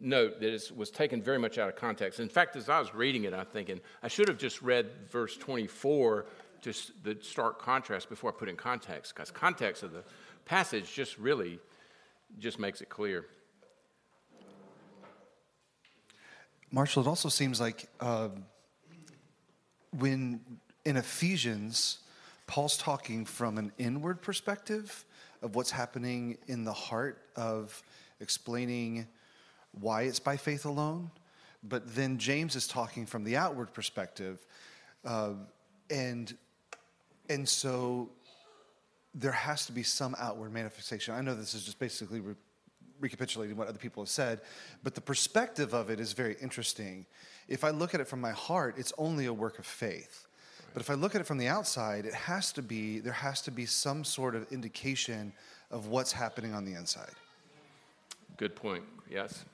[0.00, 2.20] note, that it was taken very much out of context.
[2.20, 5.36] In fact, as I was reading it, I'm thinking, I should have just read verse
[5.36, 6.26] 24,
[6.60, 10.04] just the stark contrast before I put in context, because context of the
[10.44, 11.58] passage just really
[12.38, 13.26] just makes it clear.
[16.70, 18.28] Marshall, it also seems like uh,
[19.98, 20.40] when
[20.84, 21.98] in Ephesians,
[22.46, 25.04] Paul's talking from an inward perspective
[25.42, 27.82] of what's happening in the heart of
[28.20, 29.06] explaining
[29.72, 31.10] why it's by faith alone.
[31.62, 34.44] But then James is talking from the outward perspective.
[35.04, 35.32] Uh,
[35.90, 36.36] and,
[37.28, 38.10] and so
[39.14, 41.14] there has to be some outward manifestation.
[41.14, 42.34] I know this is just basically re-
[43.00, 44.40] recapitulating what other people have said,
[44.82, 47.06] but the perspective of it is very interesting.
[47.48, 50.26] If I look at it from my heart, it's only a work of faith.
[50.74, 53.40] But if I look at it from the outside, it has to be, there has
[53.42, 55.32] to be some sort of indication
[55.70, 57.12] of what's happening on the inside.
[58.36, 59.44] Good point, yes.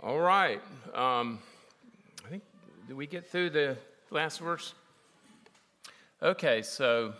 [0.00, 0.60] All right.
[0.94, 1.40] Um,
[2.24, 2.44] I think,
[2.86, 3.76] did we get through the
[4.10, 4.74] last verse?
[6.22, 7.14] Okay, so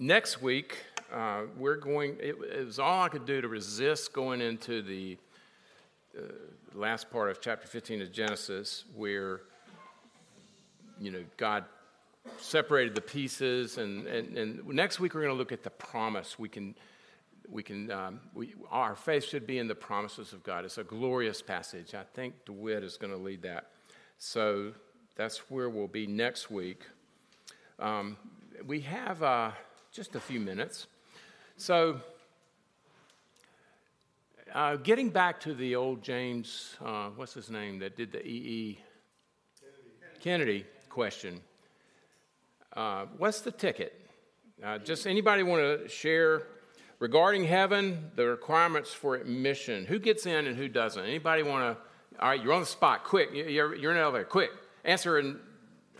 [0.00, 0.78] next week,
[1.12, 5.16] uh, we're going, it, it, was all I could do to resist going into the
[6.18, 6.22] uh,
[6.74, 9.42] last part of chapter 15 of Genesis, where,
[11.00, 11.64] you know, God
[12.38, 13.78] separated the pieces.
[13.78, 16.36] And, and, and next week, we're going to look at the promise.
[16.36, 16.74] We can,
[17.48, 20.64] we can, um, we, our faith should be in the promises of God.
[20.64, 21.94] It's a glorious passage.
[21.94, 23.70] I think DeWitt is going to lead that.
[24.18, 24.72] So
[25.16, 26.82] that's where we'll be next week.
[27.78, 28.16] Um,
[28.66, 29.50] we have uh,
[29.92, 30.86] just a few minutes.
[31.56, 32.00] So,
[34.52, 38.78] uh, getting back to the old James, uh, what's his name, that did the EE
[39.60, 41.40] Kennedy, Kennedy question.
[42.72, 44.00] Uh, what's the ticket?
[44.62, 46.44] Uh, just anybody want to share
[46.98, 49.84] regarding heaven, the requirements for admission?
[49.86, 51.02] Who gets in and who doesn't?
[51.02, 52.20] Anybody want to?
[52.20, 53.04] All right, you're on the spot.
[53.04, 54.24] Quick, you're, you're in an elevator.
[54.24, 54.50] Quick,
[54.84, 55.38] answer and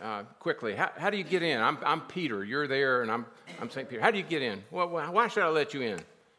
[0.03, 0.75] uh, quickly.
[0.75, 1.61] How, how, do you get in?
[1.61, 2.45] I'm, I'm Peter.
[2.45, 3.27] You're there, and I'm,
[3.61, 3.89] I'm St.
[3.89, 4.01] Peter.
[4.01, 4.63] How do you get in?
[4.71, 5.99] Well, why should I let you in?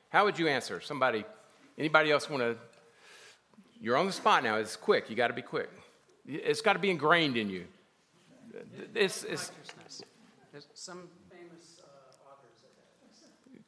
[0.10, 0.80] How would you answer?
[0.80, 1.26] Somebody
[1.78, 2.58] Anybody else want to?
[3.82, 4.56] You're on the spot now.
[4.56, 5.10] It's quick.
[5.10, 5.70] You got to be quick.
[6.26, 7.66] It's got to be ingrained in you.
[8.93, 9.51] It's, it's
[10.74, 11.10] some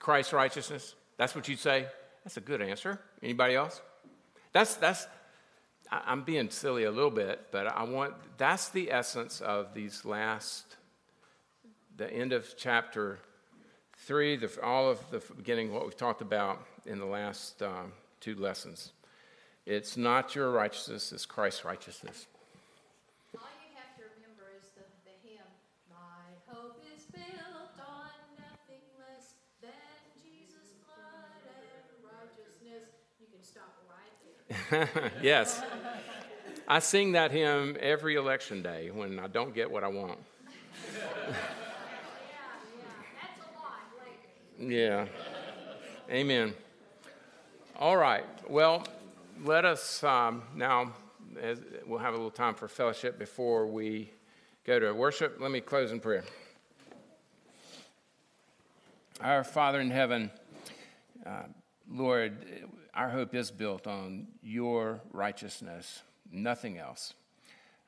[0.08, 0.30] authors.
[0.30, 0.96] Christ righteousness.
[1.18, 1.86] That's what you'd say.
[2.24, 3.00] That's a good answer.
[3.22, 3.82] Anybody else?
[4.54, 5.08] That's that's.
[5.90, 10.76] I'm being silly a little bit, but I want that's the essence of these last,
[11.96, 13.20] the end of chapter
[13.96, 18.36] three, the, all of the beginning, what we've talked about in the last um, two
[18.36, 18.92] lessons.
[19.66, 22.28] It's not your righteousness, it's Christ's righteousness.
[35.22, 35.62] yes.
[36.68, 40.20] I sing that hymn every election day when I don't get what I want.
[44.60, 45.06] yeah.
[46.10, 46.54] Amen.
[47.78, 48.26] All right.
[48.50, 48.84] Well,
[49.44, 50.94] let us um, now,
[51.42, 54.10] as, we'll have a little time for fellowship before we
[54.66, 55.38] go to worship.
[55.40, 56.24] Let me close in prayer.
[59.22, 60.32] Our Father in heaven,
[61.26, 61.44] uh,
[61.90, 62.38] Lord,
[62.98, 67.14] our hope is built on your righteousness, nothing else.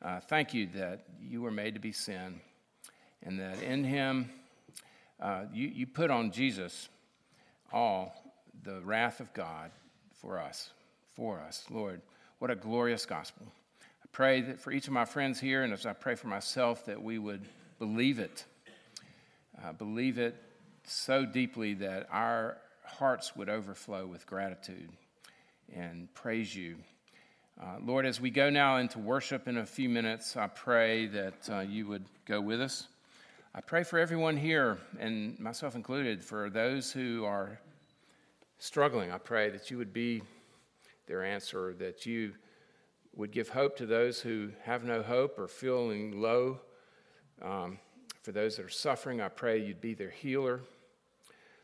[0.04, 2.40] Uh, thank you that you were made to be sin
[3.24, 4.30] and that in him
[5.20, 6.90] uh, you, you put on Jesus
[7.74, 8.14] all
[8.64, 9.72] the wrath of God
[10.14, 10.70] for us,
[11.16, 11.66] for us.
[11.72, 12.02] Lord,
[12.38, 13.48] what a glorious gospel.
[13.82, 16.86] I pray that for each of my friends here, and as I pray for myself,
[16.86, 17.42] that we would
[17.80, 18.46] believe it.
[19.62, 20.36] Uh, believe it
[20.84, 22.58] so deeply that our
[22.90, 24.90] hearts would overflow with gratitude
[25.74, 26.78] and praise you.
[27.62, 31.50] Uh, Lord, as we go now into worship in a few minutes, I pray that
[31.50, 32.88] uh, you would go with us.
[33.54, 37.60] I pray for everyone here, and myself included, for those who are
[38.58, 39.12] struggling.
[39.12, 40.22] I pray that you would be
[41.08, 42.34] their answer, that you
[43.16, 46.60] would give hope to those who have no hope or feeling low.
[47.42, 47.80] Um,
[48.22, 50.62] for those that are suffering, I pray you'd be their healer.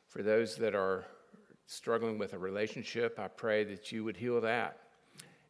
[0.07, 1.05] For those that are
[1.67, 4.79] struggling with a relationship, I pray that you would heal that.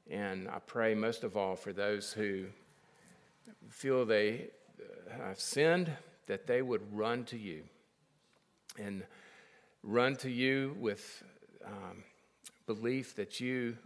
[0.10, 2.46] And I pray most of all for those who
[3.70, 4.48] feel they
[5.18, 5.92] have sinned,
[6.28, 7.64] that they would run to you
[8.78, 9.04] and
[9.84, 11.24] run to you with
[11.66, 12.04] um,
[12.68, 13.78] belief that you,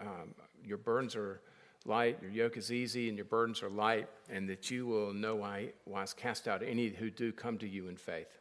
[0.00, 0.34] um,
[0.64, 1.40] your burdens are
[1.84, 5.36] light, your yoke is easy, and your burdens are light, and that you will no
[5.86, 8.38] wise cast out any who do come to you in faith.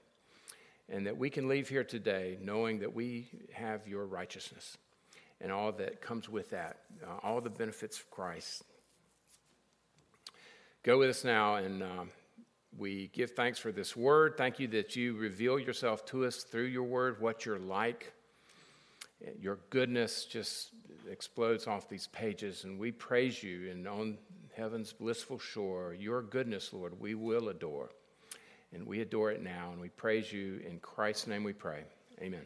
[0.88, 4.78] And that we can leave here today knowing that we have your righteousness
[5.42, 8.64] and all that comes with that, uh, all the benefits of Christ.
[10.84, 12.12] Go with us now, and um,
[12.78, 14.36] we give thanks for this word.
[14.38, 18.14] Thank you that you reveal yourself to us through your word, what you're like.
[19.40, 20.70] Your goodness just
[21.10, 23.72] explodes off these pages, and we praise you.
[23.72, 24.18] And on
[24.56, 27.90] heaven's blissful shore, your goodness, Lord, we will adore.
[28.74, 30.62] And we adore it now, and we praise you.
[30.68, 31.84] In Christ's name we pray.
[32.22, 32.46] Amen.